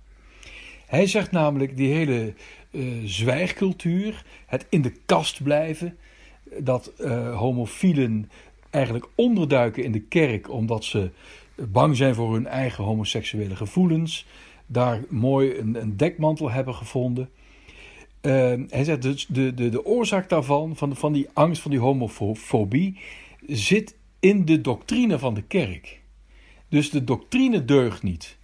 Hij 0.85 1.07
zegt 1.07 1.31
namelijk 1.31 1.77
die 1.77 1.93
hele 1.93 2.33
uh, 2.71 3.01
zwijgcultuur, 3.05 4.25
het 4.45 4.65
in 4.69 4.81
de 4.81 4.93
kast 5.05 5.43
blijven, 5.43 5.97
dat 6.59 6.91
uh, 6.99 7.37
homofielen 7.37 8.29
eigenlijk 8.69 9.07
onderduiken 9.15 9.83
in 9.83 9.91
de 9.91 10.01
kerk 10.01 10.49
omdat 10.49 10.83
ze 10.83 11.09
bang 11.55 11.95
zijn 11.95 12.15
voor 12.15 12.33
hun 12.33 12.47
eigen 12.47 12.83
homoseksuele 12.83 13.55
gevoelens. 13.55 14.25
Daar 14.65 15.03
mooi 15.09 15.57
een, 15.57 15.81
een 15.81 15.97
dekmantel 15.97 16.51
hebben 16.51 16.73
gevonden. 16.73 17.29
Uh, 18.25 18.53
hij 18.69 18.83
zegt 18.83 19.01
dus 19.01 19.25
de, 19.25 19.53
de, 19.53 19.69
de 19.69 19.85
oorzaak 19.85 20.29
daarvan, 20.29 20.75
van, 20.75 20.95
van 20.95 21.13
die 21.13 21.27
angst, 21.33 21.61
van 21.61 21.71
die 21.71 21.79
homofobie, 21.79 22.99
zit 23.47 23.95
in 24.19 24.45
de 24.45 24.61
doctrine 24.61 25.19
van 25.19 25.33
de 25.33 25.41
kerk. 25.41 26.01
Dus 26.69 26.89
de 26.89 27.03
doctrine 27.03 27.65
deugt 27.65 28.03
niet. 28.03 28.37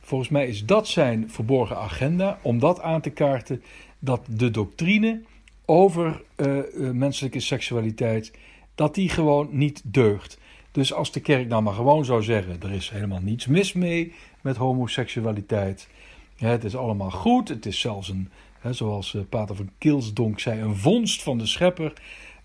Volgens 0.00 0.30
mij 0.30 0.46
is 0.46 0.64
dat 0.64 0.88
zijn 0.88 1.30
verborgen 1.30 1.76
agenda 1.76 2.38
om 2.42 2.58
dat 2.58 2.80
aan 2.80 3.00
te 3.00 3.10
kaarten 3.10 3.62
dat 3.98 4.26
de 4.30 4.50
doctrine 4.50 5.22
over 5.64 6.22
uh, 6.36 6.90
menselijke 6.90 7.40
seksualiteit 7.40 8.32
dat 8.74 8.94
die 8.94 9.08
gewoon 9.08 9.48
niet 9.50 9.82
deugt. 9.84 10.38
Dus 10.72 10.92
als 10.92 11.12
de 11.12 11.20
kerk 11.20 11.48
nou 11.48 11.62
maar 11.62 11.74
gewoon 11.74 12.04
zou 12.04 12.22
zeggen: 12.22 12.56
er 12.62 12.72
is 12.72 12.90
helemaal 12.90 13.20
niets 13.22 13.46
mis 13.46 13.72
mee 13.72 14.12
met 14.40 14.56
homoseksualiteit. 14.56 15.88
Het 16.36 16.64
is 16.64 16.76
allemaal 16.76 17.10
goed. 17.10 17.48
Het 17.48 17.66
is 17.66 17.80
zelfs 17.80 18.08
een, 18.08 18.30
zoals 18.70 19.14
eh, 19.14 19.20
Pater 19.28 19.56
van 19.56 19.70
Kilsdonk 19.78 20.40
zei, 20.40 20.60
een 20.60 20.76
vondst 20.76 21.22
van 21.22 21.38
de 21.38 21.46
schepper. 21.46 21.92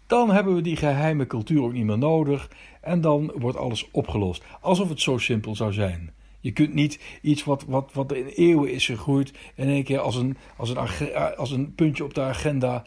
Dan 0.07 0.29
hebben 0.29 0.55
we 0.55 0.61
die 0.61 0.75
geheime 0.75 1.27
cultuur 1.27 1.61
ook 1.61 1.73
niet 1.73 1.85
meer 1.85 1.97
nodig. 1.97 2.49
En 2.81 3.01
dan 3.01 3.31
wordt 3.35 3.57
alles 3.57 3.87
opgelost. 3.91 4.43
Alsof 4.61 4.89
het 4.89 5.01
zo 5.01 5.17
simpel 5.17 5.55
zou 5.55 5.73
zijn. 5.73 6.11
Je 6.39 6.51
kunt 6.51 6.73
niet 6.73 6.99
iets 7.21 7.43
wat, 7.43 7.65
wat, 7.67 7.89
wat 7.93 8.13
in 8.13 8.25
eeuwen 8.25 8.71
is 8.71 8.85
gegroeid. 8.85 9.33
in 9.55 9.67
één 9.67 9.83
keer 9.83 9.99
als 9.99 10.15
een, 10.15 10.37
als 10.57 10.69
een, 10.69 10.77
als 11.37 11.51
een 11.51 11.75
puntje 11.75 12.03
op 12.03 12.13
de 12.13 12.21
agenda 12.21 12.83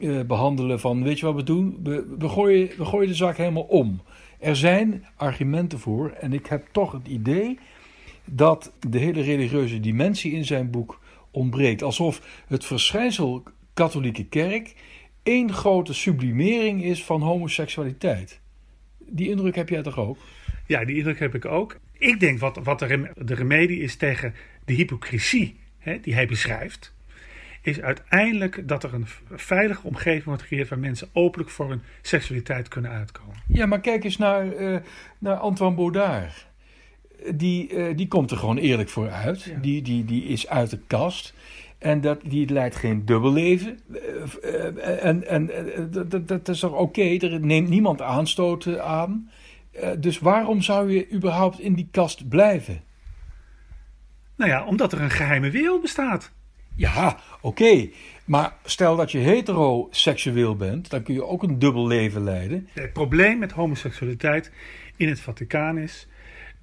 eh, 0.00 0.20
behandelen. 0.20 0.80
Van 0.80 1.02
weet 1.02 1.18
je 1.18 1.26
wat 1.26 1.34
we 1.34 1.42
doen? 1.42 1.78
We, 1.82 2.14
we, 2.18 2.28
gooien, 2.28 2.68
we 2.76 2.84
gooien 2.84 3.08
de 3.08 3.14
zaak 3.14 3.36
helemaal 3.36 3.62
om. 3.62 4.00
Er 4.38 4.56
zijn 4.56 5.04
argumenten 5.16 5.78
voor. 5.78 6.10
En 6.10 6.32
ik 6.32 6.46
heb 6.46 6.68
toch 6.72 6.92
het 6.92 7.08
idee 7.08 7.58
dat 8.24 8.72
de 8.88 8.98
hele 8.98 9.20
religieuze 9.20 9.80
dimensie 9.80 10.32
in 10.32 10.44
zijn 10.44 10.70
boek 10.70 11.00
ontbreekt. 11.34 11.82
Alsof 11.82 12.42
het 12.46 12.64
verschijnsel 12.64 13.42
katholieke 13.74 14.24
kerk 14.24 14.74
één 15.22 15.52
grote 15.52 15.94
sublimering 15.94 16.84
is 16.84 17.04
van 17.04 17.20
homoseksualiteit. 17.20 18.40
Die 18.98 19.28
indruk 19.28 19.54
heb 19.54 19.68
jij 19.68 19.82
toch 19.82 19.98
ook? 19.98 20.18
Ja, 20.66 20.84
die 20.84 20.96
indruk 20.96 21.18
heb 21.18 21.34
ik 21.34 21.44
ook. 21.44 21.76
Ik 21.92 22.20
denk 22.20 22.38
wat, 22.38 22.56
wat 22.62 22.78
de, 22.78 23.10
de 23.14 23.34
remedie 23.34 23.80
is 23.80 23.96
tegen 23.96 24.34
de 24.64 24.72
hypocrisie 24.72 25.60
hè, 25.78 26.00
die 26.00 26.14
hij 26.14 26.26
beschrijft, 26.26 26.94
is 27.62 27.80
uiteindelijk 27.80 28.68
dat 28.68 28.84
er 28.84 28.94
een 28.94 29.06
veilige 29.30 29.86
omgeving 29.86 30.24
wordt 30.24 30.42
gecreëerd 30.42 30.68
waar 30.68 30.78
mensen 30.78 31.08
openlijk 31.12 31.50
voor 31.50 31.68
hun 31.68 31.82
seksualiteit 32.02 32.68
kunnen 32.68 32.90
uitkomen. 32.90 33.36
Ja, 33.48 33.66
maar 33.66 33.80
kijk 33.80 34.04
eens 34.04 34.16
naar, 34.16 34.60
uh, 34.60 34.76
naar 35.18 35.36
Antoine 35.36 35.76
Baudard. 35.76 36.46
Die, 37.34 37.72
uh, 37.72 37.96
die 37.96 38.08
komt 38.08 38.30
er 38.30 38.36
gewoon 38.36 38.56
eerlijk 38.56 38.88
voor 38.88 39.10
uit. 39.10 39.42
Ja. 39.42 39.58
Die, 39.58 39.82
die, 39.82 40.04
die 40.04 40.24
is 40.24 40.48
uit 40.48 40.70
de 40.70 40.78
kast. 40.86 41.34
En 41.78 42.00
dat, 42.00 42.20
die 42.24 42.48
leidt 42.48 42.76
geen 42.76 43.04
dubbelleven. 43.04 43.78
Uh, 44.42 45.04
en 45.04 45.28
en 45.28 45.50
dat, 46.08 46.28
dat 46.28 46.48
is 46.48 46.60
toch 46.60 46.72
oké? 46.72 46.82
Okay? 46.82 47.18
Er 47.18 47.40
neemt 47.40 47.68
niemand 47.68 48.02
aanstoot 48.02 48.78
aan. 48.78 49.30
dus 49.98 50.18
waarom 50.18 50.62
zou 50.62 50.92
je 50.92 51.12
überhaupt 51.12 51.60
in 51.60 51.74
die 51.74 51.88
kast 51.90 52.28
blijven? 52.28 52.80
Nou 54.36 54.50
ja, 54.50 54.64
omdat 54.64 54.92
er 54.92 55.00
een 55.00 55.10
geheime 55.10 55.50
wereld 55.50 55.82
bestaat. 55.82 56.32
Ja, 56.76 57.18
oké. 57.40 57.88
Maar 58.24 58.56
stel 58.64 58.96
dat 58.96 59.12
je 59.12 59.18
heteroseksueel 59.18 60.56
bent, 60.56 60.90
dan 60.90 61.02
kun 61.02 61.14
je 61.14 61.24
ook 61.24 61.42
een 61.42 61.58
dubbel 61.58 61.86
leven 61.86 62.24
leiden. 62.24 62.68
Het 62.72 62.92
probleem 62.92 63.38
met 63.38 63.52
homoseksualiteit 63.52 64.52
in 64.96 65.08
het 65.08 65.20
Vaticaan 65.20 65.78
is 65.78 66.08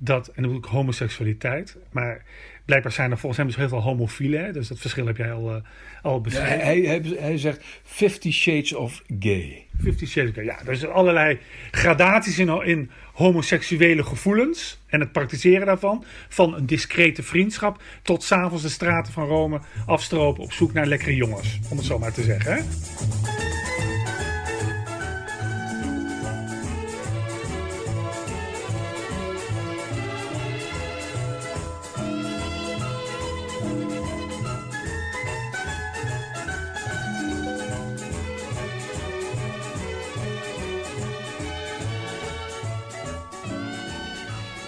dat, 0.03 0.27
en 0.27 0.33
dan 0.35 0.43
bedoel 0.43 0.57
ik 0.57 0.65
homoseksualiteit, 0.65 1.77
maar 1.91 2.23
blijkbaar 2.65 2.91
zijn 2.91 3.11
er 3.11 3.17
volgens 3.17 3.37
hem 3.37 3.47
dus 3.47 3.55
heel 3.55 3.67
veel 3.69 3.81
homofielen. 3.81 4.53
Dus 4.53 4.67
dat 4.67 4.79
verschil 4.79 5.05
heb 5.05 5.17
jij 5.17 5.33
al, 5.33 5.55
uh, 5.55 5.61
al 6.01 6.21
beschreven. 6.21 6.57
Ja, 6.57 6.63
hij, 6.63 6.79
hij, 6.81 7.01
hij 7.19 7.37
zegt 7.37 7.63
Fifty 7.83 8.31
Shades 8.31 8.73
of 8.73 9.03
Gay. 9.19 9.65
Fifty 9.81 10.05
Shades 10.05 10.29
of 10.29 10.35
Gay, 10.35 10.45
ja. 10.45 10.65
Er 10.65 10.75
zijn 10.75 10.91
allerlei 10.91 11.39
gradaties 11.71 12.39
in, 12.39 12.65
in 12.65 12.89
homoseksuele 13.13 14.03
gevoelens 14.03 14.79
en 14.87 14.99
het 14.99 15.11
praktiseren 15.11 15.65
daarvan. 15.65 16.03
Van 16.29 16.55
een 16.55 16.65
discrete 16.65 17.23
vriendschap 17.23 17.81
tot 18.01 18.23
s'avonds 18.23 18.63
de 18.63 18.69
straten 18.69 19.13
van 19.13 19.27
Rome 19.27 19.59
afstropen 19.85 20.43
op 20.43 20.51
zoek 20.51 20.73
naar 20.73 20.85
lekkere 20.85 21.15
jongens. 21.15 21.59
Om 21.69 21.77
het 21.77 21.85
zo 21.85 21.99
maar 21.99 22.13
te 22.13 22.23
zeggen, 22.23 22.53
hè? 22.53 22.61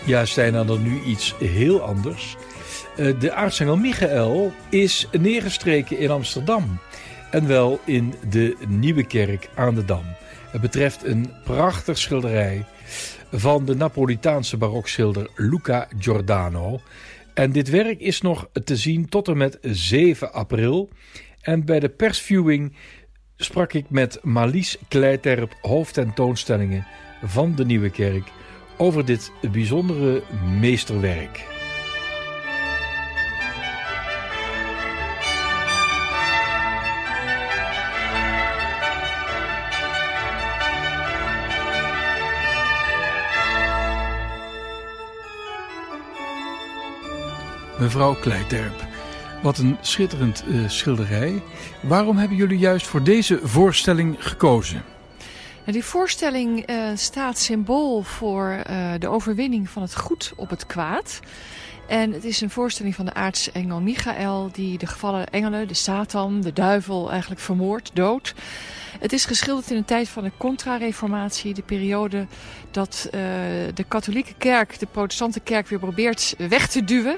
Ja, 0.05 0.25
Stijn, 0.25 0.53
dan 0.53 0.83
nu 0.83 1.01
iets 1.01 1.35
heel 1.39 1.81
anders. 1.81 2.35
Eh, 2.97 3.19
de 3.19 3.33
aartsengel 3.33 3.77
Michael 3.77 4.53
is 4.69 5.07
neergestreken 5.11 5.99
in 5.99 6.09
Amsterdam. 6.09 6.79
En 7.31 7.47
wel 7.47 7.79
in 7.85 8.13
de 8.29 8.55
Nieuwe 8.67 9.03
Kerk 9.07 9.49
aan 9.55 9.75
de 9.75 9.85
Dam. 9.85 10.03
Het 10.51 10.61
betreft 10.61 11.03
een 11.03 11.31
prachtig 11.43 11.97
schilderij 11.97 12.65
van 13.31 13.65
de 13.65 13.75
Napolitaanse 13.75 14.57
barokschilder 14.57 15.29
Luca 15.35 15.87
Giordano. 15.99 16.79
En 17.33 17.51
dit 17.51 17.69
werk 17.69 17.99
is 17.99 18.21
nog 18.21 18.49
te 18.63 18.75
zien 18.75 19.09
tot 19.09 19.27
en 19.27 19.37
met 19.37 19.57
7 19.61 20.33
april. 20.33 20.89
En 21.41 21.65
bij 21.65 21.79
de 21.79 21.89
persviewing 21.89 22.75
sprak 23.37 23.73
ik 23.73 23.89
met 23.89 24.19
Marlies 24.21 24.77
Kleiterp, 24.87 25.55
hoofdtentoonstellingen 25.61 26.85
van 27.23 27.55
de 27.55 27.65
Nieuwe 27.65 27.89
Kerk 27.89 28.31
over 28.77 29.05
dit 29.05 29.31
bijzondere 29.51 30.23
meesterwerk. 30.59 31.51
Mevrouw 47.79 48.15
Kleiterp, 48.15 48.87
wat 49.41 49.57
een 49.57 49.77
schitterend 49.81 50.43
uh, 50.47 50.69
schilderij. 50.69 51.41
Waarom 51.81 52.17
hebben 52.17 52.37
jullie 52.37 52.57
juist 52.57 52.87
voor 52.87 53.03
deze 53.03 53.39
voorstelling 53.43 54.15
gekozen? 54.19 54.92
Die 55.71 55.83
voorstelling 55.83 56.69
uh, 56.69 56.89
staat 56.95 57.37
symbool 57.37 58.01
voor 58.01 58.63
uh, 58.69 58.91
de 58.99 59.07
overwinning 59.07 59.69
van 59.69 59.81
het 59.81 59.95
goed 59.95 60.33
op 60.35 60.49
het 60.49 60.65
kwaad. 60.65 61.19
En 61.87 62.11
het 62.11 62.23
is 62.23 62.41
een 62.41 62.49
voorstelling 62.49 62.95
van 62.95 63.05
de 63.05 63.13
aartsengel 63.13 63.81
Michael... 63.81 64.49
die 64.51 64.77
de 64.77 64.87
gevallen 64.87 65.29
engelen, 65.29 65.67
de 65.67 65.73
Satan, 65.73 66.41
de 66.41 66.53
duivel 66.53 67.11
eigenlijk 67.11 67.41
vermoordt, 67.41 67.91
dood. 67.93 68.33
Het 68.99 69.13
is 69.13 69.25
geschilderd 69.25 69.71
in 69.71 69.77
een 69.77 69.85
tijd 69.85 70.09
van 70.09 70.23
de 70.23 70.31
contra-reformatie. 70.37 71.53
De 71.53 71.61
periode 71.61 72.27
dat 72.71 73.05
uh, 73.05 73.21
de 73.73 73.85
katholieke 73.87 74.33
kerk, 74.37 74.79
de 74.79 74.87
protestante 74.91 75.39
kerk... 75.39 75.67
weer 75.67 75.79
probeert 75.79 76.35
weg 76.37 76.67
te 76.67 76.83
duwen. 76.83 77.17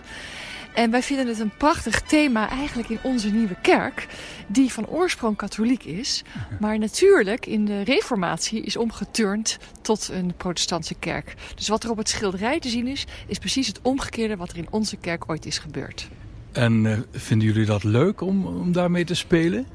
En 0.76 0.92
wij 0.92 1.04
vinden 1.04 1.28
het 1.28 1.40
een 1.40 1.58
prachtig 1.58 2.02
thema 2.02 2.50
eigenlijk 2.50 2.90
in 2.90 3.00
onze 3.02 3.30
nieuwe 3.30 3.56
kerk, 3.62 4.08
die 4.48 4.72
van 4.72 4.88
oorsprong 4.88 5.36
katholiek 5.36 5.84
is, 5.84 6.24
maar 6.60 6.80
natuurlijk 6.80 7.46
in 7.46 7.66
de 7.66 7.82
reformatie 7.82 8.62
is 8.62 8.78
omgeturnd 8.78 9.58
tot 9.82 10.10
een 10.12 10.34
protestantse 10.38 10.96
kerk. 10.96 11.34
Dus 11.56 11.68
wat 11.68 11.84
er 11.84 11.90
op 11.90 11.98
het 11.98 12.10
schilderij 12.10 12.60
te 12.60 12.70
zien 12.70 12.88
is, 12.88 13.06
is 13.28 13.38
precies 13.38 13.68
het 13.68 13.80
omgekeerde 13.82 14.36
wat 14.36 14.52
er 14.52 14.58
in 14.58 14.68
onze 14.70 14.98
kerk 14.98 15.30
ooit 15.30 15.46
is 15.46 15.58
gebeurd. 15.58 16.08
En 16.52 16.84
uh, 16.84 16.98
vinden 17.12 17.48
jullie 17.48 17.66
dat 17.66 17.84
leuk 17.84 18.22
om, 18.22 18.46
om 18.46 18.72
daarmee 18.72 19.04
te 19.04 19.16
spelen? 19.16 19.66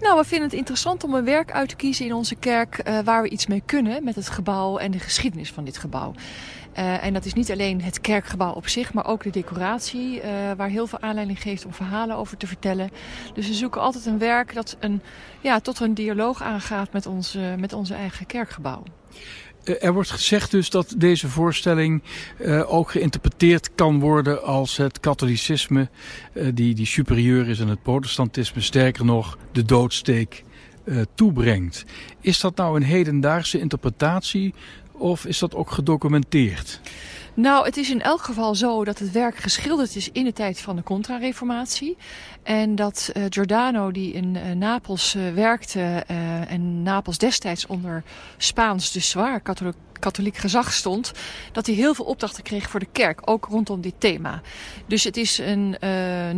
Nou, 0.00 0.18
we 0.18 0.24
vinden 0.24 0.48
het 0.48 0.58
interessant 0.58 1.04
om 1.04 1.14
een 1.14 1.24
werk 1.24 1.52
uit 1.52 1.68
te 1.68 1.76
kiezen 1.76 2.06
in 2.06 2.12
onze 2.12 2.34
kerk 2.34 2.82
uh, 2.88 2.98
waar 2.98 3.22
we 3.22 3.28
iets 3.28 3.46
mee 3.46 3.62
kunnen 3.66 4.04
met 4.04 4.14
het 4.14 4.28
gebouw 4.28 4.78
en 4.78 4.90
de 4.90 4.98
geschiedenis 4.98 5.52
van 5.52 5.64
dit 5.64 5.78
gebouw. 5.78 6.14
Uh, 6.78 7.04
en 7.04 7.12
dat 7.12 7.24
is 7.24 7.32
niet 7.32 7.50
alleen 7.50 7.82
het 7.82 8.00
kerkgebouw 8.00 8.52
op 8.52 8.68
zich, 8.68 8.92
maar 8.92 9.06
ook 9.06 9.22
de 9.22 9.30
decoratie, 9.30 10.16
uh, 10.16 10.22
waar 10.56 10.68
heel 10.68 10.86
veel 10.86 11.00
aanleiding 11.00 11.42
geeft 11.42 11.64
om 11.64 11.74
verhalen 11.74 12.16
over 12.16 12.36
te 12.36 12.46
vertellen. 12.46 12.90
Dus 13.34 13.46
we 13.46 13.54
zoeken 13.54 13.80
altijd 13.80 14.06
een 14.06 14.18
werk 14.18 14.54
dat 14.54 14.76
een, 14.80 15.02
ja, 15.40 15.60
tot 15.60 15.80
een 15.80 15.94
dialoog 15.94 16.42
aangaat 16.42 16.92
met, 16.92 17.08
met 17.58 17.72
onze 17.72 17.94
eigen 17.94 18.26
kerkgebouw. 18.26 18.82
Er 19.68 19.92
wordt 19.92 20.10
gezegd 20.10 20.50
dus 20.50 20.70
dat 20.70 20.94
deze 20.96 21.28
voorstelling 21.28 22.02
uh, 22.40 22.72
ook 22.74 22.90
geïnterpreteerd 22.90 23.74
kan 23.74 24.00
worden 24.00 24.42
als 24.42 24.76
het 24.76 25.00
katholicisme, 25.00 25.88
uh, 26.32 26.48
die, 26.54 26.74
die 26.74 26.86
superieur 26.86 27.48
is 27.48 27.60
aan 27.60 27.68
het 27.68 27.82
protestantisme, 27.82 28.60
sterker 28.60 29.04
nog, 29.04 29.38
de 29.52 29.64
doodsteek 29.64 30.44
toebrengt. 31.14 31.84
Is 32.20 32.40
dat 32.40 32.56
nou 32.56 32.76
een 32.76 32.82
hedendaagse 32.82 33.60
interpretatie 33.60 34.54
Of 34.98 35.26
is 35.26 35.38
dat 35.38 35.54
ook 35.54 35.70
gedocumenteerd? 35.70 36.80
Nou, 37.38 37.64
het 37.64 37.76
is 37.76 37.90
in 37.90 38.02
elk 38.02 38.22
geval 38.22 38.54
zo 38.54 38.84
dat 38.84 38.98
het 38.98 39.10
werk 39.10 39.36
geschilderd 39.36 39.96
is 39.96 40.10
in 40.12 40.24
de 40.24 40.32
tijd 40.32 40.60
van 40.60 40.76
de 40.76 40.82
Contra-reformatie. 40.82 41.96
En 42.42 42.74
dat 42.74 43.10
uh, 43.12 43.24
Giordano, 43.28 43.90
die 43.90 44.12
in 44.12 44.34
uh, 44.34 44.52
Napels 44.52 45.14
uh, 45.14 45.34
werkte 45.34 46.04
en 46.48 46.82
Napels 46.82 47.18
destijds 47.18 47.66
onder 47.66 48.02
Spaans, 48.36 48.92
dus 48.92 49.10
zwaar 49.10 49.40
katholiek, 49.40 49.76
katholiek 49.98 50.36
gezag 50.36 50.72
stond, 50.72 51.12
dat 51.52 51.66
hij 51.66 51.74
heel 51.74 51.94
veel 51.94 52.04
opdrachten 52.04 52.42
kreeg 52.42 52.70
voor 52.70 52.80
de 52.80 52.88
kerk, 52.92 53.20
ook 53.30 53.46
rondom 53.50 53.80
dit 53.80 53.94
thema. 53.98 54.40
Dus 54.86 55.04
het 55.04 55.16
is 55.16 55.38
een, 55.38 55.76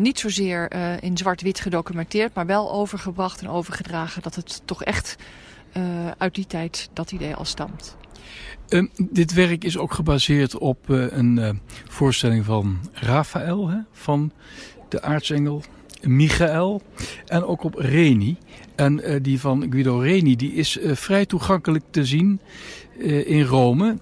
niet 0.00 0.18
zozeer 0.18 0.72
in 1.02 1.16
zwart-wit 1.16 1.60
gedocumenteerd, 1.60 2.34
maar 2.34 2.46
wel 2.46 2.72
overgebracht 2.72 3.40
en 3.40 3.48
overgedragen 3.48 4.22
dat 4.22 4.34
het 4.34 4.62
toch 4.64 4.84
echt 4.84 5.16
uit 6.18 6.34
die 6.34 6.46
tijd 6.46 6.88
dat 6.92 7.12
idee 7.12 7.34
al 7.34 7.44
stamt. 7.44 7.96
Uh, 8.68 8.86
dit 9.10 9.32
werk 9.32 9.64
is 9.64 9.78
ook 9.78 9.94
gebaseerd 9.94 10.58
op 10.58 10.88
uh, 10.88 11.06
een 11.10 11.36
uh, 11.36 11.48
voorstelling 11.88 12.44
van 12.44 12.78
Raphaël, 12.92 13.68
hè, 13.68 13.78
van 13.92 14.32
de 14.88 15.02
aartsengel 15.02 15.62
Michael. 16.02 16.82
En 17.26 17.44
ook 17.44 17.64
op 17.64 17.74
Reni. 17.74 18.36
En 18.74 19.22
die 19.22 19.40
van 19.40 19.66
Guido 19.70 19.98
Reni 19.98 20.36
die 20.36 20.52
is 20.52 20.78
vrij 20.82 21.26
toegankelijk 21.26 21.84
te 21.90 22.04
zien 22.04 22.40
in 23.24 23.42
Rome. 23.42 23.98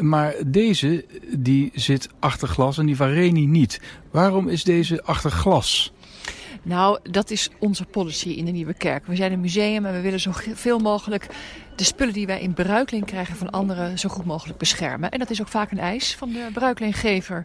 maar 0.00 0.34
deze 0.46 1.04
die 1.38 1.70
zit 1.74 2.08
achter 2.18 2.48
glas 2.48 2.78
en 2.78 2.86
die 2.86 2.96
van 2.96 3.08
Reni 3.08 3.46
niet. 3.46 3.80
Waarom 4.10 4.48
is 4.48 4.64
deze 4.64 5.02
achter 5.02 5.30
glas? 5.30 5.92
Nou, 6.64 6.98
dat 7.10 7.30
is 7.30 7.50
onze 7.58 7.84
policy 7.84 8.28
in 8.28 8.44
de 8.44 8.50
Nieuwe 8.50 8.74
Kerk. 8.74 9.06
We 9.06 9.16
zijn 9.16 9.32
een 9.32 9.40
museum 9.40 9.86
en 9.86 9.92
we 9.92 10.00
willen 10.00 10.20
zoveel 10.20 10.78
mogelijk 10.78 11.26
de 11.76 11.84
spullen 11.84 12.12
die 12.12 12.26
wij 12.26 12.40
in 12.40 12.54
bruikleen 12.54 13.04
krijgen 13.04 13.36
van 13.36 13.50
anderen 13.50 13.98
zo 13.98 14.08
goed 14.08 14.24
mogelijk 14.24 14.58
beschermen. 14.58 15.10
En 15.10 15.18
dat 15.18 15.30
is 15.30 15.40
ook 15.40 15.48
vaak 15.48 15.70
een 15.70 15.78
eis 15.78 16.16
van 16.16 16.28
de 16.32 16.48
bruikleengever. 16.52 17.44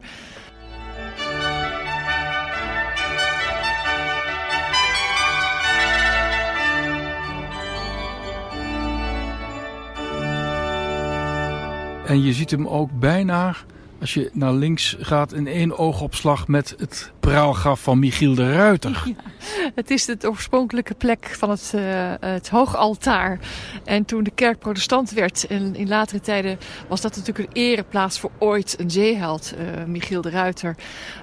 En 12.06 12.24
je 12.24 12.34
ziet 12.34 12.52
hem 12.52 12.68
ook 12.68 13.00
bijna, 13.00 13.56
als 14.00 14.14
je 14.14 14.30
naar 14.34 14.54
links 14.54 14.96
gaat, 15.00 15.34
in 15.34 15.48
één 15.48 15.78
oogopslag 15.78 16.48
met 16.48 16.76
het 16.78 17.12
praalgraf 17.20 17.82
van 17.82 18.00
Michiel 18.00 18.36
de 18.36 18.54
Ruiter. 18.54 19.04
Ja, 19.06 19.14
het 19.76 19.92
is 19.92 20.06
de 20.06 20.18
oorspronkelijke 20.30 20.94
plek 20.94 21.36
van 21.38 21.50
het, 21.50 21.72
uh, 21.76 22.14
het 22.20 22.50
hoogaltaar. 22.50 23.40
En 23.86 24.06
toen 24.06 24.24
de 24.24 24.32
kerk 24.32 24.60
protestant 24.60 25.12
werd 25.12 25.44
in, 25.44 25.76
in 25.76 25.88
latere 25.88 26.20
tijden 26.20 26.58
was 26.88 27.02
dat 27.02 27.16
natuurlijk 27.16 27.48
een 27.48 27.62
ereplaats 27.62 28.20
voor 28.20 28.32
ooit 28.38 28.76
een 28.80 28.92
zeeheld, 28.92 29.54
uh, 29.58 29.84
Michiel 29.86 30.22
de 30.22 30.30
Ruiter. 30.30 30.76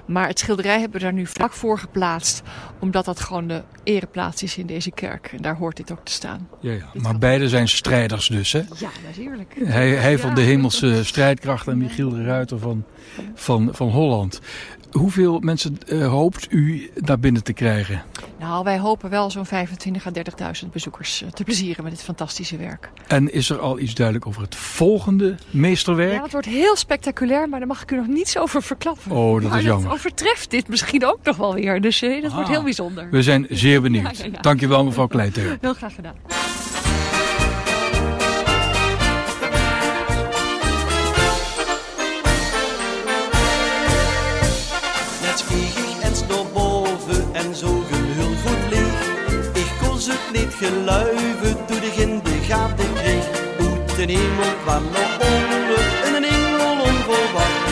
Maar 0.07 0.27
het 0.27 0.39
schilderij 0.39 0.79
hebben 0.79 0.99
we 0.99 1.05
daar 1.05 1.13
nu 1.13 1.25
vlak 1.25 1.53
voor 1.53 1.79
geplaatst, 1.79 2.41
omdat 2.79 3.05
dat 3.05 3.19
gewoon 3.19 3.47
de 3.47 3.63
ereplaats 3.83 4.43
is 4.43 4.57
in 4.57 4.65
deze 4.65 4.91
kerk. 4.91 5.31
En 5.35 5.41
daar 5.41 5.55
hoort 5.55 5.77
dit 5.77 5.91
ook 5.91 6.05
te 6.05 6.11
staan. 6.11 6.47
Ja, 6.59 6.71
ja. 6.71 6.89
Maar 6.93 7.17
beide 7.17 7.49
zijn 7.49 7.67
strijders 7.67 8.27
dus, 8.27 8.51
hè? 8.51 8.61
Ja, 8.77 8.89
natuurlijk. 9.05 9.55
Hij, 9.63 9.89
hij 9.89 10.19
van 10.19 10.35
de 10.35 10.41
hemelse 10.41 11.03
strijdkracht 11.03 11.67
en 11.67 11.77
Michiel 11.77 12.09
de 12.09 12.23
Ruiter 12.23 12.59
van, 12.65 12.83
van, 13.35 13.69
van 13.71 13.89
Holland. 13.89 14.41
Hoeveel 14.91 15.39
mensen 15.39 15.77
uh, 15.87 16.07
hoopt 16.07 16.47
u 16.51 16.89
naar 16.95 17.19
binnen 17.19 17.43
te 17.43 17.53
krijgen? 17.53 18.03
Nou, 18.39 18.63
wij 18.63 18.79
hopen 18.79 19.09
wel 19.09 19.29
zo'n 19.29 19.45
25 19.45 20.07
à 20.07 20.11
30.000 20.63 20.69
bezoekers 20.71 21.21
uh, 21.21 21.29
te 21.29 21.43
plezieren 21.43 21.83
met 21.83 21.93
dit 21.93 22.03
fantastische 22.03 22.57
werk. 22.57 22.91
En 23.07 23.33
is 23.33 23.49
er 23.49 23.59
al 23.59 23.79
iets 23.79 23.93
duidelijk 23.93 24.27
over 24.27 24.41
het 24.41 24.55
volgende 24.55 25.35
meesterwerk? 25.49 26.13
Ja, 26.13 26.21
het 26.21 26.31
wordt 26.31 26.47
heel 26.47 26.75
spectaculair, 26.75 27.49
maar 27.49 27.59
daar 27.59 27.67
mag 27.67 27.81
ik 27.81 27.91
u 27.91 27.95
nog 27.95 28.07
niets 28.07 28.37
over 28.37 28.63
verklappen. 28.63 29.11
Oh, 29.11 29.41
dat 29.41 29.49
maar 29.49 29.59
is 29.59 29.65
jammer. 29.65 29.89
Het 29.89 29.97
overtreft 29.97 30.51
dit 30.51 30.67
misschien 30.67 31.05
ook 31.05 31.19
nog 31.23 31.37
wel 31.37 31.53
weer, 31.53 31.81
dus 31.81 32.03
uh, 32.03 32.21
dat 32.21 32.29
ah, 32.29 32.35
wordt 32.35 32.49
heel 32.49 32.63
bijzonder. 32.63 33.09
We 33.11 33.23
zijn 33.23 33.45
zeer 33.49 33.81
benieuwd. 33.87 34.17
Ja, 34.17 34.23
ja, 34.25 34.31
ja. 34.33 34.41
Dankjewel 34.41 34.83
mevrouw 34.83 35.07
Kleiter. 35.07 35.57
Heel 35.61 35.73
graag 35.73 35.95
gedaan. 35.95 36.15
Geluiven 50.59 51.65
toen 51.65 51.83
ik 51.83 51.95
in 51.95 52.19
de 52.23 52.37
gaten 52.47 52.93
kreeg. 52.93 53.25
Uit 53.59 53.95
de 53.95 54.13
hemel 54.13 54.53
kwam 54.63 54.83
nog 54.83 55.11
onder 55.33 55.83
en 56.05 56.15
een 56.15 56.23
engel 56.23 56.71
onverwacht. 56.71 57.63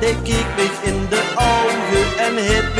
Hij 0.00 0.16
keek 0.22 0.48
me 0.56 0.66
in 0.82 1.06
de 1.08 1.22
ogen 1.34 2.06
en 2.26 2.34
heeft 2.36 2.79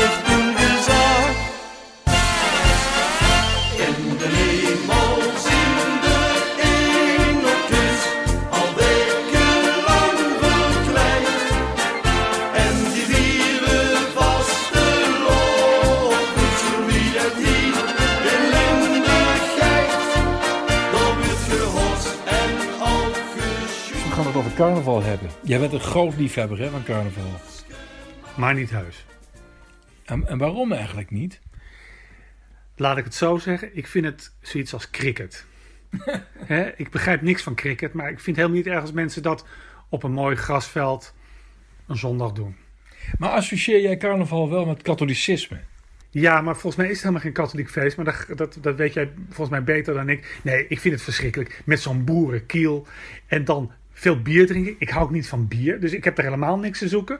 carnaval 24.61 25.03
hebben. 25.03 25.29
Jij 25.43 25.59
bent 25.59 25.73
een 25.73 25.79
groot 25.79 26.17
liefhebber 26.17 26.59
hè, 26.59 26.69
van 26.69 26.83
carnaval. 26.83 27.31
Maar 28.37 28.53
niet 28.53 28.71
huis. 28.71 29.05
En, 30.05 30.27
en 30.27 30.37
waarom 30.37 30.71
eigenlijk 30.71 31.11
niet? 31.11 31.39
Laat 32.75 32.97
ik 32.97 33.03
het 33.03 33.15
zo 33.15 33.37
zeggen. 33.37 33.77
Ik 33.77 33.87
vind 33.87 34.05
het 34.05 34.33
zoiets 34.41 34.73
als 34.73 34.89
cricket. 34.89 35.45
Hè, 36.53 36.71
ik 36.75 36.89
begrijp 36.89 37.21
niks 37.21 37.43
van 37.43 37.55
cricket. 37.55 37.93
Maar 37.93 38.09
ik 38.09 38.19
vind 38.19 38.35
helemaal 38.35 38.57
niet 38.57 38.67
erg 38.67 38.81
als 38.81 38.91
mensen 38.91 39.23
dat 39.23 39.45
op 39.89 40.03
een 40.03 40.11
mooi 40.11 40.35
grasveld 40.35 41.13
een 41.87 41.97
zondag 41.97 42.31
doen. 42.31 42.55
Maar 43.17 43.29
associeer 43.29 43.81
jij 43.81 43.97
carnaval 43.97 44.49
wel 44.49 44.65
met 44.65 44.81
katholicisme? 44.81 45.59
Ja, 46.09 46.41
maar 46.41 46.53
volgens 46.53 46.75
mij 46.75 46.85
is 46.85 46.91
het 46.91 47.01
helemaal 47.01 47.23
geen 47.23 47.33
katholiek 47.33 47.69
feest. 47.69 47.97
Maar 47.97 48.05
dat, 48.05 48.37
dat, 48.37 48.57
dat 48.61 48.75
weet 48.75 48.93
jij 48.93 49.11
volgens 49.25 49.49
mij 49.49 49.63
beter 49.63 49.93
dan 49.93 50.09
ik. 50.09 50.39
Nee, 50.43 50.67
ik 50.67 50.79
vind 50.79 50.93
het 50.93 51.03
verschrikkelijk. 51.03 51.61
Met 51.65 51.81
zo'n 51.81 52.03
boerenkiel. 52.03 52.87
En 53.27 53.45
dan 53.45 53.71
veel 54.01 54.21
bier 54.21 54.47
drinken. 54.47 54.75
Ik 54.77 54.89
hou 54.89 55.03
ook 55.03 55.11
niet 55.11 55.27
van 55.27 55.47
bier. 55.47 55.79
Dus 55.79 55.93
ik 55.93 56.03
heb 56.03 56.17
er 56.17 56.23
helemaal 56.23 56.57
niks 56.57 56.79
te 56.79 56.87
zoeken. 56.87 57.19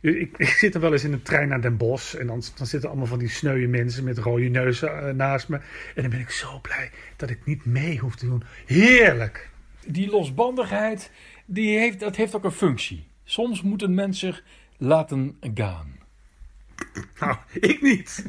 Dus 0.00 0.14
ik, 0.14 0.34
ik 0.36 0.48
zit 0.48 0.74
er 0.74 0.80
wel 0.80 0.92
eens 0.92 1.04
in 1.04 1.12
een 1.12 1.22
trein 1.22 1.48
naar 1.48 1.60
Den 1.60 1.76
Bosch. 1.76 2.14
En 2.14 2.26
dan, 2.26 2.42
dan 2.56 2.66
zitten 2.66 2.88
allemaal 2.88 3.06
van 3.06 3.18
die 3.18 3.28
sneuwe 3.28 3.66
mensen 3.66 4.04
met 4.04 4.18
rode 4.18 4.48
neuzen 4.48 4.88
uh, 4.88 5.14
naast 5.14 5.48
me. 5.48 5.56
En 5.94 6.02
dan 6.02 6.10
ben 6.10 6.20
ik 6.20 6.30
zo 6.30 6.58
blij 6.60 6.90
dat 7.16 7.30
ik 7.30 7.44
niet 7.44 7.64
mee 7.64 7.98
hoef 7.98 8.16
te 8.16 8.26
doen. 8.26 8.42
Heerlijk! 8.66 9.50
Die 9.86 10.10
losbandigheid, 10.10 11.10
die 11.44 11.78
heeft, 11.78 12.00
dat 12.00 12.16
heeft 12.16 12.34
ook 12.34 12.44
een 12.44 12.50
functie. 12.50 13.04
Soms 13.24 13.62
moet 13.62 13.82
een 13.82 13.94
mens 13.94 14.18
zich 14.18 14.42
laten 14.76 15.36
gaan. 15.54 16.00
Nou, 17.20 17.36
ik 17.52 17.82
niet. 17.82 18.24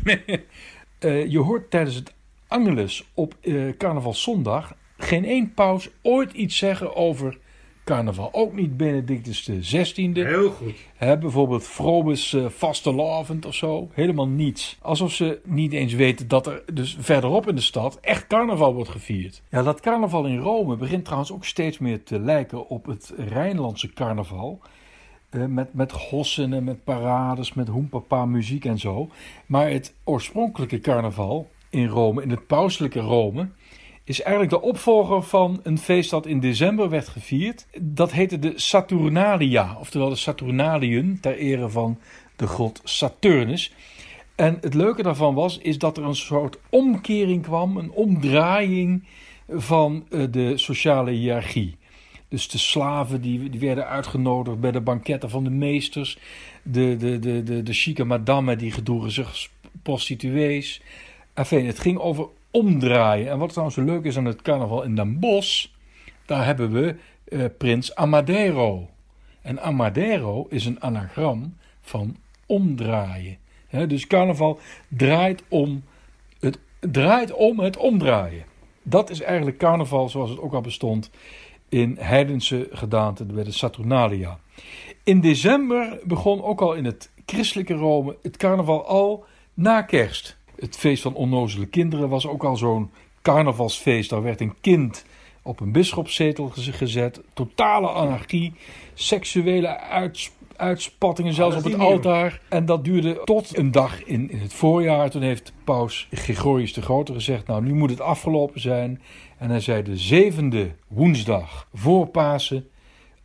uh, 0.99 1.25
je 1.31 1.39
hoort 1.39 1.69
tijdens 1.69 1.95
het 1.95 2.13
Angelus 2.47 3.09
op 3.13 3.35
uh, 3.41 3.77
carnavalszondag 3.77 4.75
geen 4.97 5.25
één 5.25 5.53
paus 5.53 5.89
ooit 6.01 6.31
iets 6.31 6.57
zeggen 6.57 6.95
over 6.95 7.37
carnaval. 7.83 8.29
Ook 8.31 8.53
niet 8.53 8.77
Benedictus 8.77 9.49
XVI. 9.59 10.11
Heel 10.13 10.49
goed. 10.49 10.75
He, 10.95 11.17
bijvoorbeeld 11.17 11.63
Frobus 11.63 12.33
uh, 12.33 12.45
vastelavond 12.49 13.45
of 13.45 13.55
zo. 13.55 13.89
Helemaal 13.93 14.27
niets. 14.27 14.77
Alsof 14.81 15.11
ze 15.11 15.39
niet 15.43 15.73
eens 15.73 15.93
weten 15.93 16.27
dat 16.27 16.47
er 16.47 16.63
dus 16.73 16.97
verderop 16.99 17.47
in 17.47 17.55
de 17.55 17.61
stad 17.61 17.97
echt 18.01 18.27
carnaval 18.27 18.73
wordt 18.73 18.89
gevierd. 18.89 19.41
Ja, 19.49 19.63
dat 19.63 19.79
carnaval 19.79 20.25
in 20.25 20.37
Rome 20.37 20.75
begint 20.75 21.03
trouwens 21.03 21.31
ook 21.31 21.45
steeds 21.45 21.77
meer 21.77 22.03
te 22.03 22.19
lijken 22.19 22.69
op 22.69 22.85
het 22.85 23.13
Rijnlandse 23.17 23.93
carnaval. 23.93 24.59
Uh, 25.31 25.45
met, 25.45 25.73
met 25.73 25.91
hossen 25.91 26.53
en 26.53 26.63
met 26.63 26.83
parades, 26.83 27.53
met 27.53 27.67
hoempapa 27.67 28.25
muziek 28.25 28.65
en 28.65 28.79
zo. 28.79 29.09
Maar 29.45 29.69
het 29.69 29.93
oorspronkelijke 30.03 30.79
carnaval 30.79 31.49
in 31.69 31.87
Rome, 31.87 32.21
in 32.21 32.29
het 32.29 32.47
pauselijke 32.47 32.99
Rome, 32.99 33.49
is 34.03 34.21
eigenlijk 34.21 34.53
de 34.53 34.61
opvolger 34.61 35.23
van 35.23 35.59
een 35.63 35.77
feest 35.77 36.09
dat 36.09 36.25
in 36.25 36.39
december 36.39 36.89
werd 36.89 37.07
gevierd. 37.07 37.65
Dat 37.79 38.11
heette 38.11 38.39
de 38.39 38.53
Saturnalia, 38.55 39.77
oftewel 39.79 40.09
de 40.09 40.15
Saturnaliën, 40.15 41.17
ter 41.21 41.37
ere 41.37 41.69
van 41.69 41.99
de 42.35 42.47
god 42.47 42.81
Saturnus. 42.83 43.73
En 44.35 44.57
het 44.61 44.73
leuke 44.73 45.03
daarvan 45.03 45.33
was, 45.33 45.57
is 45.57 45.77
dat 45.77 45.97
er 45.97 46.03
een 46.03 46.15
soort 46.15 46.57
omkering 46.69 47.43
kwam, 47.43 47.77
een 47.77 47.91
omdraaiing 47.91 49.03
van 49.47 50.05
de 50.31 50.57
sociale 50.57 51.11
hiërarchie. 51.11 51.77
Dus 52.27 52.47
de 52.47 52.57
slaven 52.57 53.21
die, 53.21 53.49
die 53.49 53.59
werden 53.59 53.87
uitgenodigd 53.87 54.59
bij 54.59 54.71
de 54.71 54.81
banketten 54.81 55.29
van 55.29 55.43
de 55.43 55.49
meesters. 55.49 56.17
De, 56.63 56.95
de, 56.97 57.19
de, 57.19 57.63
de, 57.63 57.73
chique 57.73 58.03
madame 58.03 58.55
die 58.55 58.71
gedroegen 58.71 59.11
zich 59.11 59.49
prostituees. 59.83 60.81
Enfin, 61.33 61.65
het 61.65 61.79
ging 61.79 61.97
over 61.97 62.27
omdraaien. 62.53 63.29
En 63.29 63.37
wat 63.37 63.49
trouwens 63.49 63.77
zo 63.77 63.83
leuk 63.83 64.03
is 64.03 64.17
aan 64.17 64.25
het 64.25 64.41
carnaval 64.41 64.83
in 64.83 64.95
Den 64.95 65.19
Bosch, 65.19 65.67
daar 66.25 66.45
hebben 66.45 66.71
we 66.71 66.95
eh, 67.23 67.45
prins 67.57 67.95
Amadero. 67.95 68.89
En 69.41 69.61
Amadero 69.61 70.45
is 70.49 70.65
een 70.65 70.81
anagram 70.81 71.57
van 71.81 72.15
omdraaien. 72.45 73.37
Dus 73.87 74.07
carnaval 74.07 74.59
draait 74.87 75.43
om, 75.47 75.83
het, 76.39 76.59
draait 76.79 77.31
om 77.31 77.59
het 77.59 77.77
omdraaien. 77.77 78.45
Dat 78.83 79.09
is 79.09 79.21
eigenlijk 79.21 79.57
carnaval 79.57 80.09
zoals 80.09 80.29
het 80.29 80.39
ook 80.39 80.53
al 80.53 80.61
bestond 80.61 81.09
in 81.69 81.97
heidense 81.99 82.67
gedaante 82.71 83.25
bij 83.25 83.43
de 83.43 83.51
Saturnalia. 83.51 84.39
In 85.03 85.21
december 85.21 85.99
begon 86.03 86.43
ook 86.43 86.61
al 86.61 86.73
in 86.73 86.85
het 86.85 87.11
christelijke 87.25 87.73
Rome 87.73 88.17
het 88.21 88.37
carnaval 88.37 88.85
al 88.85 89.25
na 89.53 89.81
kerst. 89.81 90.37
Het 90.63 90.77
feest 90.77 91.01
van 91.01 91.13
onnozele 91.13 91.65
kinderen 91.65 92.09
was 92.09 92.27
ook 92.27 92.43
al 92.43 92.57
zo'n 92.57 92.91
carnavalsfeest. 93.21 94.09
Daar 94.09 94.21
werd 94.21 94.41
een 94.41 94.53
kind 94.61 95.05
op 95.41 95.59
een 95.59 95.71
bisschopszetel 95.71 96.51
gezet. 96.55 97.21
Totale 97.33 97.87
anarchie, 97.87 98.53
seksuele 98.93 99.79
uitspattingen 100.55 101.33
zelfs 101.33 101.55
op 101.55 101.63
het 101.63 101.77
altaar. 101.77 102.41
En 102.49 102.65
dat 102.65 102.83
duurde 102.83 103.21
tot 103.23 103.57
een 103.57 103.71
dag 103.71 104.03
in, 104.03 104.31
in 104.31 104.39
het 104.39 104.53
voorjaar. 104.53 105.09
Toen 105.09 105.21
heeft 105.21 105.53
paus 105.63 106.07
Gregorius 106.11 106.73
de 106.73 106.81
Grote 106.81 107.13
gezegd, 107.13 107.47
nou 107.47 107.63
nu 107.63 107.73
moet 107.73 107.89
het 107.89 108.01
afgelopen 108.01 108.61
zijn. 108.61 109.01
En 109.37 109.49
hij 109.49 109.59
zei 109.59 109.83
de 109.83 109.97
zevende 109.97 110.71
woensdag 110.87 111.67
voor 111.73 112.07
Pasen, 112.07 112.67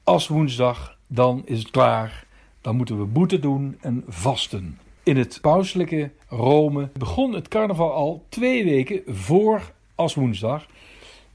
als 0.05 0.29
woensdag, 0.29 0.99
dan 1.07 1.43
is 1.45 1.59
het 1.59 1.71
klaar. 1.71 2.27
Dan 2.61 2.77
moeten 2.77 2.99
we 2.99 3.05
boete 3.05 3.39
doen 3.39 3.79
en 3.81 4.05
vasten. 4.09 4.79
In 5.09 5.17
het 5.17 5.39
pauselijke 5.41 6.11
Rome 6.27 6.89
begon 6.99 7.33
het 7.33 7.49
carnaval 7.49 7.93
al 7.93 8.25
twee 8.29 8.65
weken 8.65 9.03
voor 9.07 9.73
als 9.95 10.15
woensdag. 10.15 10.67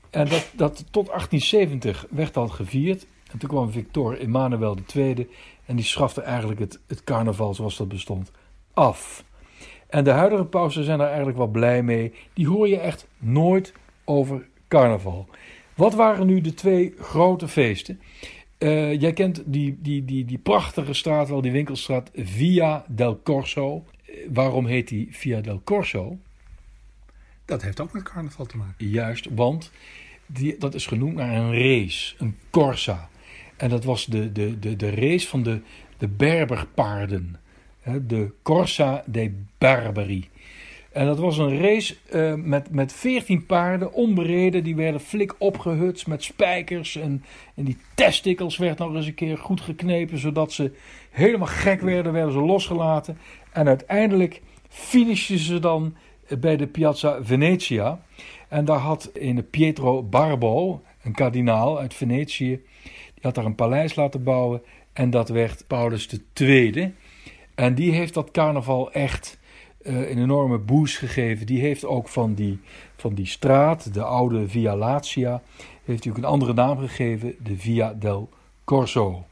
En 0.10 0.30
dat, 0.30 0.52
dat 0.56 0.86
tot 0.92 1.08
1870 1.08 2.06
werd 2.10 2.38
al 2.38 2.48
gevierd. 2.48 3.06
En 3.32 3.40
toen 3.40 3.50
kwam 3.50 3.72
Victor 3.72 4.20
Emmanuel 4.20 4.78
II 4.96 5.30
en 5.66 5.76
die 5.76 5.86
schafte 5.86 6.22
eigenlijk 6.22 6.60
het, 6.60 6.80
het 6.88 7.04
carnaval 7.04 7.54
zoals 7.54 7.78
dat 7.78 7.88
bestond 7.88 8.32
af. 8.74 9.24
En 9.90 10.04
de 10.04 10.12
huidige 10.12 10.46
pausen 10.46 10.84
zijn 10.84 11.00
er 11.00 11.08
eigenlijk 11.08 11.38
wel 11.38 11.48
blij 11.48 11.84
mee. 11.84 12.14
Die 12.34 12.48
hoor 12.48 12.68
je 12.68 12.80
echt 12.80 13.08
nooit 13.18 13.74
over 14.04 14.48
carnaval. 14.68 15.28
Wat 15.76 15.94
waren 15.94 16.28
nu 16.28 16.42
de 16.42 16.54
twee 16.54 16.94
grote 17.00 17.48
feesten? 17.48 18.02
Uh, 18.64 19.02
jij 19.02 19.14
kent 19.14 19.42
die, 19.46 19.78
die, 19.82 20.06
die, 20.06 20.26
die 20.26 20.38
prachtige 20.38 20.94
straat, 20.94 21.30
wel 21.30 21.42
die 21.42 21.52
winkelstraat 21.52 22.12
Via 22.16 22.86
del 22.88 23.22
Corso. 23.24 23.86
Uh, 24.10 24.16
waarom 24.34 24.66
heet 24.66 24.88
die 24.88 25.08
Via 25.12 25.42
del 25.42 25.62
Corso? 25.64 26.18
Dat 27.46 27.62
heeft 27.62 27.80
ook 27.80 27.94
met 27.94 28.04
carnaval 28.04 28.46
te 28.46 28.58
maken. 28.58 28.88
Juist, 28.90 29.28
want 29.36 29.72
die, 30.26 30.58
dat 30.58 30.74
is 30.74 30.86
genoemd 30.86 31.16
naar 31.16 31.36
een 31.36 31.54
race, 31.54 32.16
een 32.18 32.38
Corsa. 32.50 33.10
En 33.58 33.70
dat 33.70 33.84
was 33.84 34.06
de, 34.06 34.32
de, 34.32 34.60
de, 34.60 34.76
de 34.76 34.90
race 34.90 35.28
van 35.28 35.44
de, 35.44 35.62
de 35.98 36.08
Berberpaarden. 36.08 37.40
De 38.02 38.32
Corsa 38.42 39.04
dei 39.06 39.46
Barbari. 39.58 40.30
En 40.94 41.06
dat 41.06 41.20
was 41.20 41.38
een 41.38 41.60
race 41.60 41.96
uh, 42.14 42.34
met, 42.34 42.72
met 42.72 42.94
14 42.94 43.46
paarden, 43.46 43.94
onbereden. 43.94 44.64
Die 44.64 44.76
werden 44.76 45.02
flik 45.02 45.36
opgehutst 45.38 46.08
met 46.08 46.24
spijkers. 46.24 46.96
En, 46.96 47.24
en 47.56 47.64
die 47.64 47.78
testikels 47.96 48.58
werden 48.58 48.88
nog 48.88 48.96
eens 48.96 49.06
een 49.06 49.14
keer 49.14 49.38
goed 49.38 49.62
geknepen. 49.62 50.18
Zodat 50.18 50.52
ze 50.52 50.72
helemaal 51.10 51.48
gek 51.48 51.82
werden, 51.82 52.14
werden 52.14 52.34
ze 52.34 52.40
losgelaten. 52.40 53.18
En 53.52 53.68
uiteindelijk 53.68 54.42
finishten 54.70 55.38
ze 55.40 55.60
dan 55.60 55.96
bij 56.40 56.58
de 56.58 56.68
Piazza 56.68 57.20
Venezia. 57.22 58.04
En 58.48 58.66
daar 58.66 58.80
had 58.80 59.10
een 59.14 59.50
Pietro 59.50 60.04
Barbo, 60.04 60.82
een 61.04 61.14
kardinaal 61.14 61.80
uit 61.80 61.94
Venetië, 61.94 62.62
die 62.84 63.22
had 63.22 63.36
daar 63.36 63.46
een 63.46 63.56
paleis 63.56 63.96
laten 63.96 64.24
bouwen. 64.24 64.62
En 64.94 65.10
dat 65.10 65.30
werd 65.30 65.64
Paulus 65.68 66.10
II. 66.34 66.94
En 67.56 67.76
die 67.76 67.92
heeft 67.92 68.14
dat 68.14 68.32
carnaval 68.32 68.92
echt 68.92 69.40
uh, 69.84 70.10
een 70.10 70.18
enorme 70.18 70.58
boost 70.58 70.98
gegeven. 70.98 71.46
Die 71.46 71.60
heeft 71.60 71.86
ook 71.86 72.08
van 72.08 72.34
die, 72.34 72.60
van 72.96 73.14
die 73.14 73.26
straat, 73.26 73.94
de 73.94 74.04
oude 74.04 74.48
Via 74.48 74.76
Latia, 74.76 75.42
heeft 75.84 76.04
hij 76.04 76.14
ook 76.14 76.18
een 76.18 76.26
andere 76.26 76.54
naam 76.54 76.78
gegeven, 76.78 77.36
de 77.44 77.58
Via 77.58 77.94
del 77.94 78.30
Corso. 78.64 79.26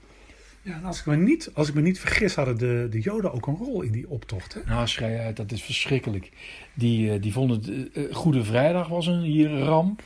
Ja, 0.62 0.74
en 0.76 0.86
als 0.86 1.00
ik 1.00 1.06
me 1.06 1.16
niet, 1.16 1.52
als 1.54 1.68
ik 1.68 1.74
me 1.74 1.82
niet 1.82 2.00
vergis, 2.00 2.36
hadden 2.36 2.58
de, 2.58 2.88
de 2.90 3.00
Joden 3.00 3.34
ook 3.34 3.48
een 3.48 3.56
rol 3.56 3.82
in 3.82 3.92
die 3.92 4.10
optocht. 4.10 4.54
Hè? 4.54 4.62
Nou, 4.66 4.88
schrijf 4.88 5.20
uit, 5.20 5.36
dat 5.36 5.52
is 5.52 5.64
verschrikkelijk. 5.64 6.32
Die, 6.74 7.14
uh, 7.14 7.22
die 7.22 7.34
vonden 7.34 7.90
uh, 7.94 8.16
Goede 8.16 8.44
Vrijdag 8.44 8.88
was 8.88 9.08
een 9.08 9.22
hier 9.22 9.60
ramp 9.60 10.02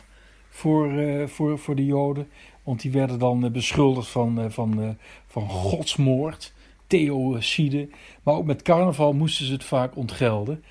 voor, 0.50 0.92
uh, 0.92 1.28
voor, 1.28 1.60
voor 1.60 1.76
de 1.76 1.86
Joden. 1.86 2.28
Want 2.64 2.82
die 2.82 2.92
werden 2.92 3.20
dan 3.20 3.52
beschuldigd 3.52 4.08
van, 4.08 4.52
van, 4.52 4.98
van 5.28 5.50
godsmoord 5.50 6.54
theocide. 6.88 7.90
Maar 8.24 8.36
ook 8.36 8.46
met 8.46 8.62
carnaval 8.62 9.14
moesten 9.14 9.46
ze 9.46 9.52
het 9.54 9.64
vaak 9.64 9.96
ontgelden. 9.96 10.64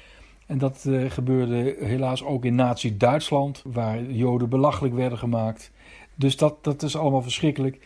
En 0.46 0.58
dat 0.58 0.84
uh, 0.86 1.10
gebeurde 1.10 1.76
helaas 1.80 2.24
ook 2.24 2.44
in 2.44 2.54
Nazi-Duitsland, 2.54 3.62
waar 3.64 4.02
Joden 4.02 4.48
belachelijk 4.48 4.94
werden 4.94 5.18
gemaakt. 5.18 5.70
Dus 6.14 6.36
dat, 6.36 6.64
dat 6.64 6.82
is 6.82 6.96
allemaal 6.96 7.22
verschrikkelijk. 7.22 7.78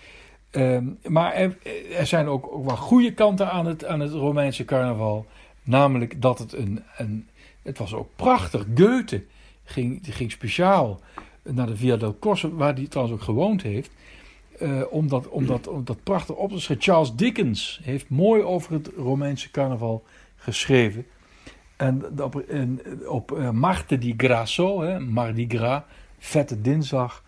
Uh, 0.52 0.78
maar 1.06 1.32
er, 1.32 1.58
er, 1.96 2.06
zijn 2.06 2.26
ook, 2.26 2.52
ook 2.52 2.64
wel 2.64 2.76
goede 2.76 3.14
kanten 3.14 3.50
aan 3.50 3.66
het, 3.66 3.84
aan 3.84 4.00
het 4.00 4.12
Romeinse 4.12 4.64
carnaval. 4.64 5.26
Namelijk 5.62 6.22
dat 6.22 6.38
het 6.38 6.52
een, 6.52 6.82
een. 6.96 7.28
Het 7.62 7.78
was 7.78 7.94
ook 7.94 8.08
prachtig. 8.16 8.66
Goethe 8.74 9.24
ging, 9.64 10.00
ging 10.02 10.30
speciaal 10.30 11.00
naar 11.42 11.66
de 11.66 11.76
Via 11.76 11.96
del 11.96 12.18
Corso, 12.18 12.54
waar 12.54 12.74
hij 12.74 12.86
trouwens 12.86 13.18
ook 13.18 13.24
gewoond 13.24 13.62
heeft. 13.62 13.90
Uh, 14.62 14.82
om, 14.90 15.08
dat, 15.08 15.28
om, 15.28 15.46
dat, 15.46 15.68
om 15.68 15.84
dat 15.84 16.02
prachtig 16.02 16.34
op 16.34 16.50
te 16.50 16.60
schrijven. 16.60 16.84
Charles 16.84 17.14
Dickens 17.14 17.80
heeft 17.82 18.08
mooi 18.08 18.42
over 18.42 18.72
het 18.72 18.90
Romeinse 18.96 19.50
carnaval 19.50 20.04
geschreven. 20.36 21.06
En 21.76 22.22
op, 22.22 22.40
en 22.40 22.80
op 23.08 23.32
uh, 23.32 23.50
Marte 23.50 23.98
di 23.98 24.14
Grasso, 24.16 24.80
hè, 24.80 25.00
Mardi 25.00 25.48
Gras, 25.48 25.82
Vette 26.18 26.60
Dinsdag, 26.60 27.22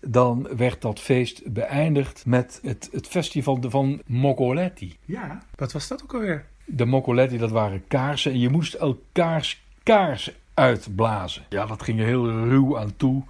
dan 0.00 0.48
werd 0.56 0.80
dat 0.80 1.00
feest 1.00 1.52
beëindigd 1.52 2.26
met 2.26 2.58
het, 2.62 2.88
het 2.92 3.06
festival 3.06 3.58
van 3.60 4.02
Moccoletti. 4.06 4.96
Ja, 5.04 5.42
wat 5.56 5.72
was 5.72 5.88
dat 5.88 6.02
ook 6.02 6.14
alweer? 6.14 6.46
De 6.64 6.84
Moccoletti, 6.84 7.38
dat 7.38 7.50
waren 7.50 7.86
kaarsen 7.88 8.32
en 8.32 8.38
je 8.38 8.48
moest 8.48 8.74
elkaars 8.74 9.62
kaars 9.82 10.32
uitblazen. 10.54 11.42
Ja, 11.48 11.66
dat 11.66 11.82
ging 11.82 12.00
er 12.00 12.06
heel 12.06 12.28
ruw 12.28 12.78
aan 12.78 12.96
toe. 12.96 13.22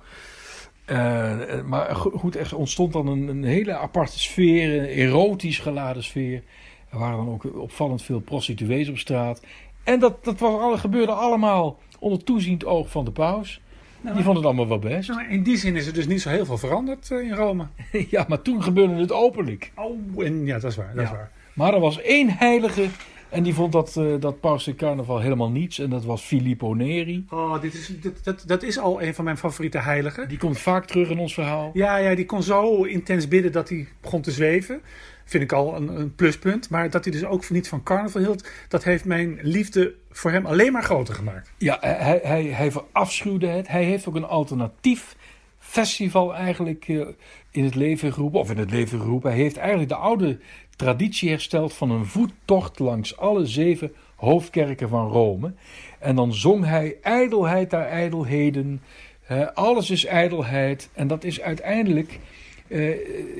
Uh, 0.92 1.62
maar 1.64 1.96
goed, 1.96 2.37
er 2.37 2.57
ontstond 2.57 2.92
dan 2.92 3.07
een, 3.07 3.28
een, 3.28 3.44
hele 3.44 3.76
aparte 3.76 4.18
sfeer, 4.18 4.78
een 4.78 4.85
erotisch 4.85 5.59
geladen 5.59 6.05
sfeer. 6.05 6.42
Er 6.90 6.98
waren 6.98 7.16
dan 7.16 7.28
ook 7.28 7.61
opvallend 7.61 8.02
veel 8.02 8.20
prostituees 8.20 8.88
op 8.88 8.98
straat. 8.98 9.42
En 9.85 10.00
dat, 10.00 10.24
dat 10.24 10.38
was, 10.38 10.61
alle, 10.61 10.78
gebeurde 10.78 11.12
allemaal 11.12 11.78
onder 11.98 12.24
toeziend 12.24 12.64
oog 12.64 12.90
van 12.90 13.05
de 13.05 13.11
paus. 13.11 13.61
Nou, 14.00 14.14
die 14.14 14.24
vond 14.24 14.37
het 14.37 14.46
allemaal 14.46 14.68
wel 14.68 14.78
best. 14.78 15.09
Nou, 15.09 15.28
in 15.28 15.42
die 15.42 15.57
zin 15.57 15.76
is 15.76 15.87
er 15.87 15.92
dus 15.92 16.07
niet 16.07 16.20
zo 16.20 16.28
heel 16.28 16.44
veel 16.44 16.59
veranderd 16.59 17.11
uh, 17.11 17.24
in 17.24 17.35
Rome. 17.35 17.66
ja, 18.11 18.24
maar 18.28 18.42
toen 18.42 18.62
gebeurde 18.62 18.94
het 18.94 19.12
openlijk. 19.12 19.72
Oh, 19.74 20.24
en, 20.24 20.46
ja, 20.46 20.59
dat 20.59 20.70
is 20.70 20.76
waar. 20.76 20.94
Dat 20.94 20.96
ja. 20.96 21.02
is 21.02 21.11
waar. 21.11 21.31
Maar 21.55 21.74
er 21.74 21.81
was 21.81 22.00
één 22.00 22.28
heilige 22.28 22.88
en 23.32 23.42
die 23.42 23.54
vond 23.54 23.72
dat, 23.72 23.96
uh, 23.98 24.20
dat 24.20 24.36
Carnaval 24.76 25.20
helemaal 25.20 25.50
niets. 25.50 25.78
En 25.78 25.90
dat 25.90 26.04
was 26.04 26.22
Filippo 26.22 26.74
Neri. 26.74 27.26
Oh, 27.30 27.60
dit 27.60 27.74
is, 27.74 27.86
dit, 28.00 28.24
dat, 28.24 28.44
dat 28.46 28.62
is 28.62 28.78
al 28.78 29.02
een 29.02 29.14
van 29.14 29.24
mijn 29.24 29.36
favoriete 29.36 29.78
heiligen. 29.78 30.28
Die 30.28 30.38
komt 30.38 30.58
vaak 30.58 30.86
terug 30.86 31.08
in 31.08 31.18
ons 31.18 31.34
verhaal. 31.34 31.70
Ja, 31.72 31.96
ja 31.96 32.14
die 32.14 32.26
kon 32.26 32.42
zo 32.42 32.82
intens 32.82 33.28
bidden 33.28 33.52
dat 33.52 33.68
hij 33.68 33.88
begon 34.00 34.20
te 34.20 34.30
zweven. 34.30 34.80
Vind 35.24 35.42
ik 35.42 35.52
al 35.52 35.76
een, 35.76 36.00
een 36.00 36.14
pluspunt. 36.14 36.70
Maar 36.70 36.90
dat 36.90 37.04
hij 37.04 37.12
dus 37.12 37.24
ook 37.24 37.50
niet 37.50 37.68
van 37.68 37.82
carnaval 37.82 38.20
hield, 38.20 38.48
dat 38.68 38.84
heeft 38.84 39.04
mijn 39.04 39.38
liefde 39.42 39.94
voor 40.10 40.30
hem 40.30 40.46
alleen 40.46 40.72
maar 40.72 40.84
groter 40.84 41.14
gemaakt. 41.14 41.52
Ja, 41.58 41.76
hij, 41.80 42.20
hij, 42.22 42.44
hij 42.44 42.70
verafschuwde 42.70 43.46
het. 43.46 43.68
Hij 43.68 43.84
heeft 43.84 44.08
ook 44.08 44.14
een 44.14 44.24
alternatief 44.24 45.16
festival 45.58 46.35
eigenlijk 46.35 46.88
uh, 46.88 47.06
in 47.50 47.64
het 47.64 47.74
leven 47.74 48.12
geroepen. 48.12 48.40
Of 48.40 48.50
in 48.50 48.58
het 48.58 48.70
leven 48.70 49.00
geroepen. 49.00 49.30
Hij 49.30 49.40
heeft 49.40 49.56
eigenlijk 49.56 49.88
de 49.88 49.94
oude 49.94 50.38
traditie 50.83 51.28
hersteld 51.28 51.72
van 51.72 51.90
een 51.90 52.06
voettocht 52.06 52.78
langs 52.78 53.16
alle 53.16 53.46
zeven 53.46 53.92
hoofdkerken 54.16 54.88
van 54.88 55.08
Rome. 55.08 55.52
En 55.98 56.16
dan 56.16 56.35
zong 56.35 56.64
hij 56.64 56.96
ijdelheid 57.02 57.70
daar 57.70 57.87
ijdelheden. 57.87 58.80
Uh, 59.30 59.46
alles 59.54 59.90
is 59.90 60.04
ijdelheid. 60.04 60.88
En 60.92 61.06
dat 61.06 61.24
is 61.24 61.40
uiteindelijk 61.40 62.18
uh, 62.68 62.88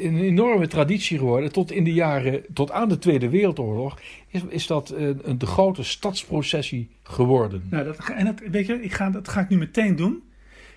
een 0.05 0.19
enorme 0.19 0.67
traditie 0.67 1.19
geworden. 1.19 1.53
Tot 1.53 1.73
in 1.73 1.85
de 1.85 1.93
jaren, 1.93 2.45
tot 2.55 2.71
aan 2.71 2.89
de 2.89 2.99
Tweede 2.99 3.29
Wereldoorlog, 3.29 3.99
is, 4.29 4.43
is 4.49 4.67
dat 4.67 4.95
uh, 4.99 5.11
de 5.39 5.47
grote 5.47 5.85
stadsprocessie 5.85 6.89
geworden. 7.03 7.67
Nou, 7.71 7.85
dat, 7.85 7.97
en 8.17 8.25
dat, 8.25 8.41
weet 8.51 8.67
je, 8.67 8.83
ik 8.83 8.93
ga, 8.93 9.11
dat 9.11 9.29
ga 9.29 9.41
ik 9.41 9.49
nu 9.49 9.57
meteen 9.57 9.97
doen. 9.97 10.23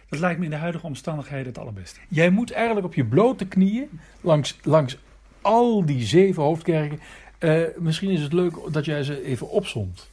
Dat 0.10 0.20
lijkt 0.20 0.40
me 0.40 0.46
in 0.46 0.52
de 0.52 0.58
huidige 0.58 0.86
omstandigheden 0.86 1.46
het 1.46 1.58
allerbeste. 1.58 2.00
Jij 2.08 2.30
moet 2.30 2.52
eigenlijk 2.52 2.86
op 2.86 2.94
je 2.94 3.06
blote 3.06 3.48
knieën 3.48 3.88
langs, 4.22 4.58
langs 4.64 4.98
al 5.46 5.86
die 5.86 6.06
zeven 6.06 6.44
hoofdkerken. 6.44 7.00
Uh, 7.40 7.62
misschien 7.78 8.10
is 8.10 8.22
het 8.22 8.34
leuk 8.34 8.56
dat 8.72 8.86
jij 8.86 9.04
ze 9.04 9.24
even 9.24 9.50
opzomt. 9.50 10.10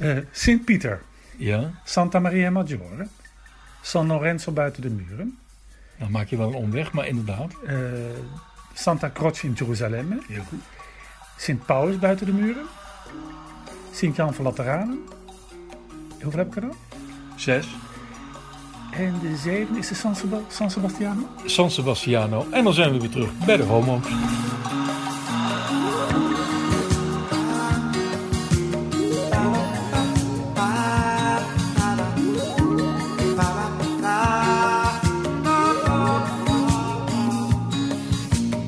Uh, 0.00 0.18
Sint-Pieter. 0.30 1.02
Ja. 1.36 1.70
Santa 1.84 2.18
Maria 2.18 2.50
Maggiore. 2.50 3.06
San 3.82 4.06
Lorenzo 4.06 4.52
buiten 4.52 4.82
de 4.82 4.90
muren. 4.90 5.38
Dan 5.98 6.10
maak 6.10 6.28
je 6.28 6.36
wel 6.36 6.48
een 6.48 6.54
omweg, 6.54 6.92
maar 6.92 7.06
inderdaad. 7.06 7.52
Eh, 7.66 7.76
Santa 8.74 9.10
Croce 9.10 9.46
in 9.46 9.52
Jeruzalem. 9.52 10.20
Heel 10.28 10.42
goed. 10.42 10.60
Sint 11.36 11.66
Paulus 11.66 11.98
buiten 11.98 12.26
de 12.26 12.32
muren. 12.32 12.66
Sint-Jan 13.92 14.34
van 14.34 14.44
Lateranen. 14.44 14.98
Hoeveel 16.22 16.38
heb 16.38 16.48
ik 16.48 16.54
er 16.54 16.60
dan? 16.60 16.76
Zes. 17.36 17.66
En 18.90 19.14
de 19.22 19.36
zevende 19.36 19.78
is 19.78 19.88
de 19.88 19.94
San, 19.94 20.16
Seba- 20.16 20.40
San 20.48 20.70
Sebastiano. 20.70 21.28
San 21.44 21.70
Sebastiano. 21.70 22.46
En 22.50 22.64
dan 22.64 22.72
zijn 22.74 22.92
we 22.92 22.98
weer 23.00 23.10
terug 23.10 23.30
bij 23.46 23.56
de 23.56 23.62
homo's. 23.62 24.02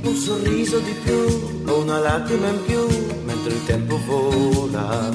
Un 0.04 0.14
sorriso 0.16 0.78
di 0.80 0.94
più 1.04 1.62
o 1.66 1.80
una 1.82 1.98
lacrima 1.98 2.48
in 2.48 2.62
più 2.64 2.86
mentre 3.24 3.52
il 3.54 3.64
tempo 3.64 3.98
vola. 4.06 5.10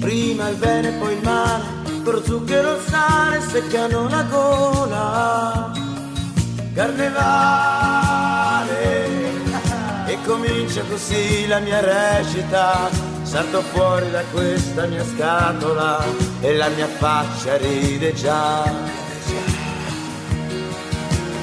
Prima 0.00 0.48
il 0.48 0.56
bene, 0.56 0.92
poi 0.92 1.14
il 1.14 1.20
male, 1.22 1.64
per 2.10 2.22
zucchero 2.24 2.78
sale 2.86 3.40
seccano 3.42 4.08
la 4.08 4.22
gola. 4.22 5.70
Carnevale, 6.74 7.26
e 10.06 10.18
comincia 10.24 10.82
così 10.88 11.46
la 11.46 11.58
mia 11.58 11.80
recita. 11.80 12.88
Salto 13.22 13.60
fuori 13.60 14.10
da 14.10 14.22
questa 14.32 14.86
mia 14.86 15.04
scatola 15.04 16.02
e 16.40 16.56
la 16.56 16.68
mia 16.68 16.86
faccia 16.86 17.58
ride 17.58 18.14
già. 18.14 18.64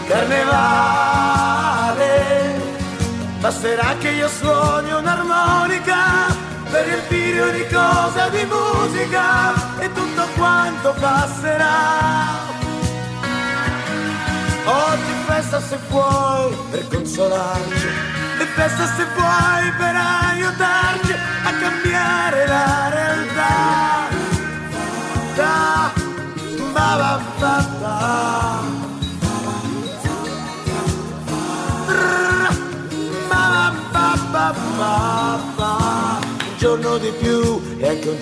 Carnevale, 0.07 1.43
basterà 3.39 3.95
che 3.99 4.09
io 4.09 4.27
suoni 4.27 4.91
un'armonica 4.93 6.43
per 6.75 6.85
riempire 6.85 7.41
ogni 7.41 7.67
cosa 7.67 8.27
di 8.29 8.45
musica 8.45 9.79
e 9.79 9.91
quanto 10.37 10.93
passerà. 10.99 12.53
Oggi 14.65 15.13
festa 15.27 15.61
se 15.61 15.77
vuoi 15.89 16.55
per 16.71 16.87
consolarci 16.87 17.87
e 18.39 18.45
festa 18.55 18.85
se 18.95 19.05
vuoi 19.15 19.71
per 19.77 19.95
aiutarci 19.95 21.13
a 21.43 21.51
cambiare 21.59 22.47
la 22.47 22.89
realtà. 22.89 23.24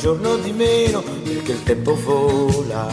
Giorno 0.03 0.35
di 0.35 0.51
meno 0.51 1.01
perché 1.01 1.53
il 1.53 1.63
tempo 1.63 1.95
vola. 1.95 2.87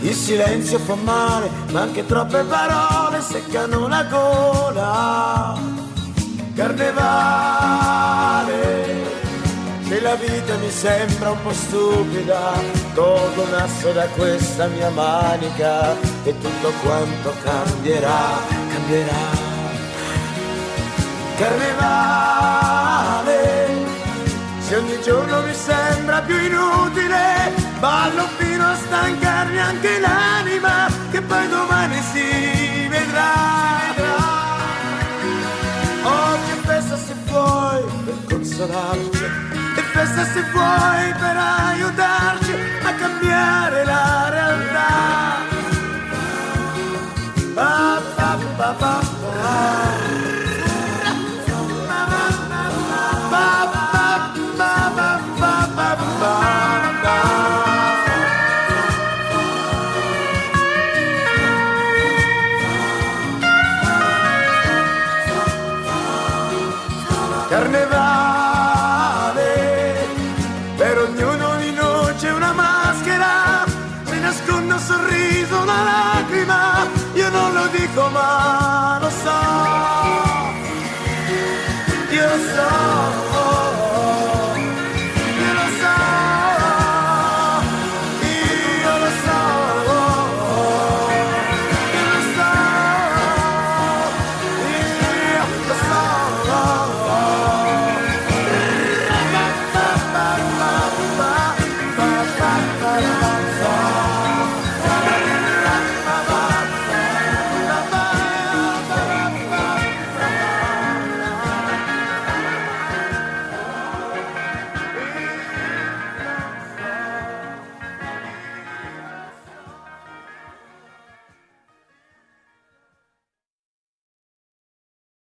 Il 0.00 0.12
silenzio 0.12 0.80
fa 0.80 0.96
male, 0.96 1.48
ma 1.70 1.82
anche 1.82 2.04
troppe 2.04 2.42
parole 2.42 3.20
seccano 3.20 3.86
la 3.86 4.02
gola. 4.02 5.56
Carnevale, 6.56 7.04
se 9.86 10.00
la 10.00 10.16
vita 10.16 10.56
mi 10.56 10.70
sembra 10.70 11.30
un 11.30 11.40
po' 11.40 11.52
stupida, 11.52 12.54
tolgo 12.94 13.44
un 13.44 13.54
asso 13.54 13.92
da 13.92 14.08
questa 14.08 14.66
mia 14.66 14.90
manica 14.90 15.96
e 16.24 16.36
tutto 16.36 16.72
quanto 16.82 17.32
cambierà, 17.44 18.40
cambierà. 18.72 19.42
Carnevale, 21.36 23.53
se 24.66 24.76
ogni 24.76 24.98
giorno 25.02 25.42
mi 25.42 25.54
sembra 25.54 26.22
più 26.22 26.36
inutile, 26.40 27.52
ballo 27.80 28.26
fino 28.38 28.66
a 28.66 28.74
stancarmi 28.74 29.58
anche 29.58 30.00
l'anima, 30.00 30.88
che 31.10 31.20
poi 31.20 31.48
domani 31.48 32.00
si 32.00 32.88
vedrà. 32.88 33.32
Oggi 36.02 36.50
è 36.50 36.66
festa 36.66 36.96
se 36.96 37.14
vuoi 37.26 37.82
per 38.04 38.14
consolarci, 38.26 39.24
e 39.76 39.82
festa 39.92 40.24
se 40.24 40.42
vuoi 40.50 41.12
per 41.20 41.36
aiutarci 41.36 42.54
a 42.84 42.92
cambiare 42.94 43.84
la 43.84 44.28
realtà. 44.30 45.42
Ba, 47.52 48.00
ba, 48.56 48.74
ba, 48.78 50.23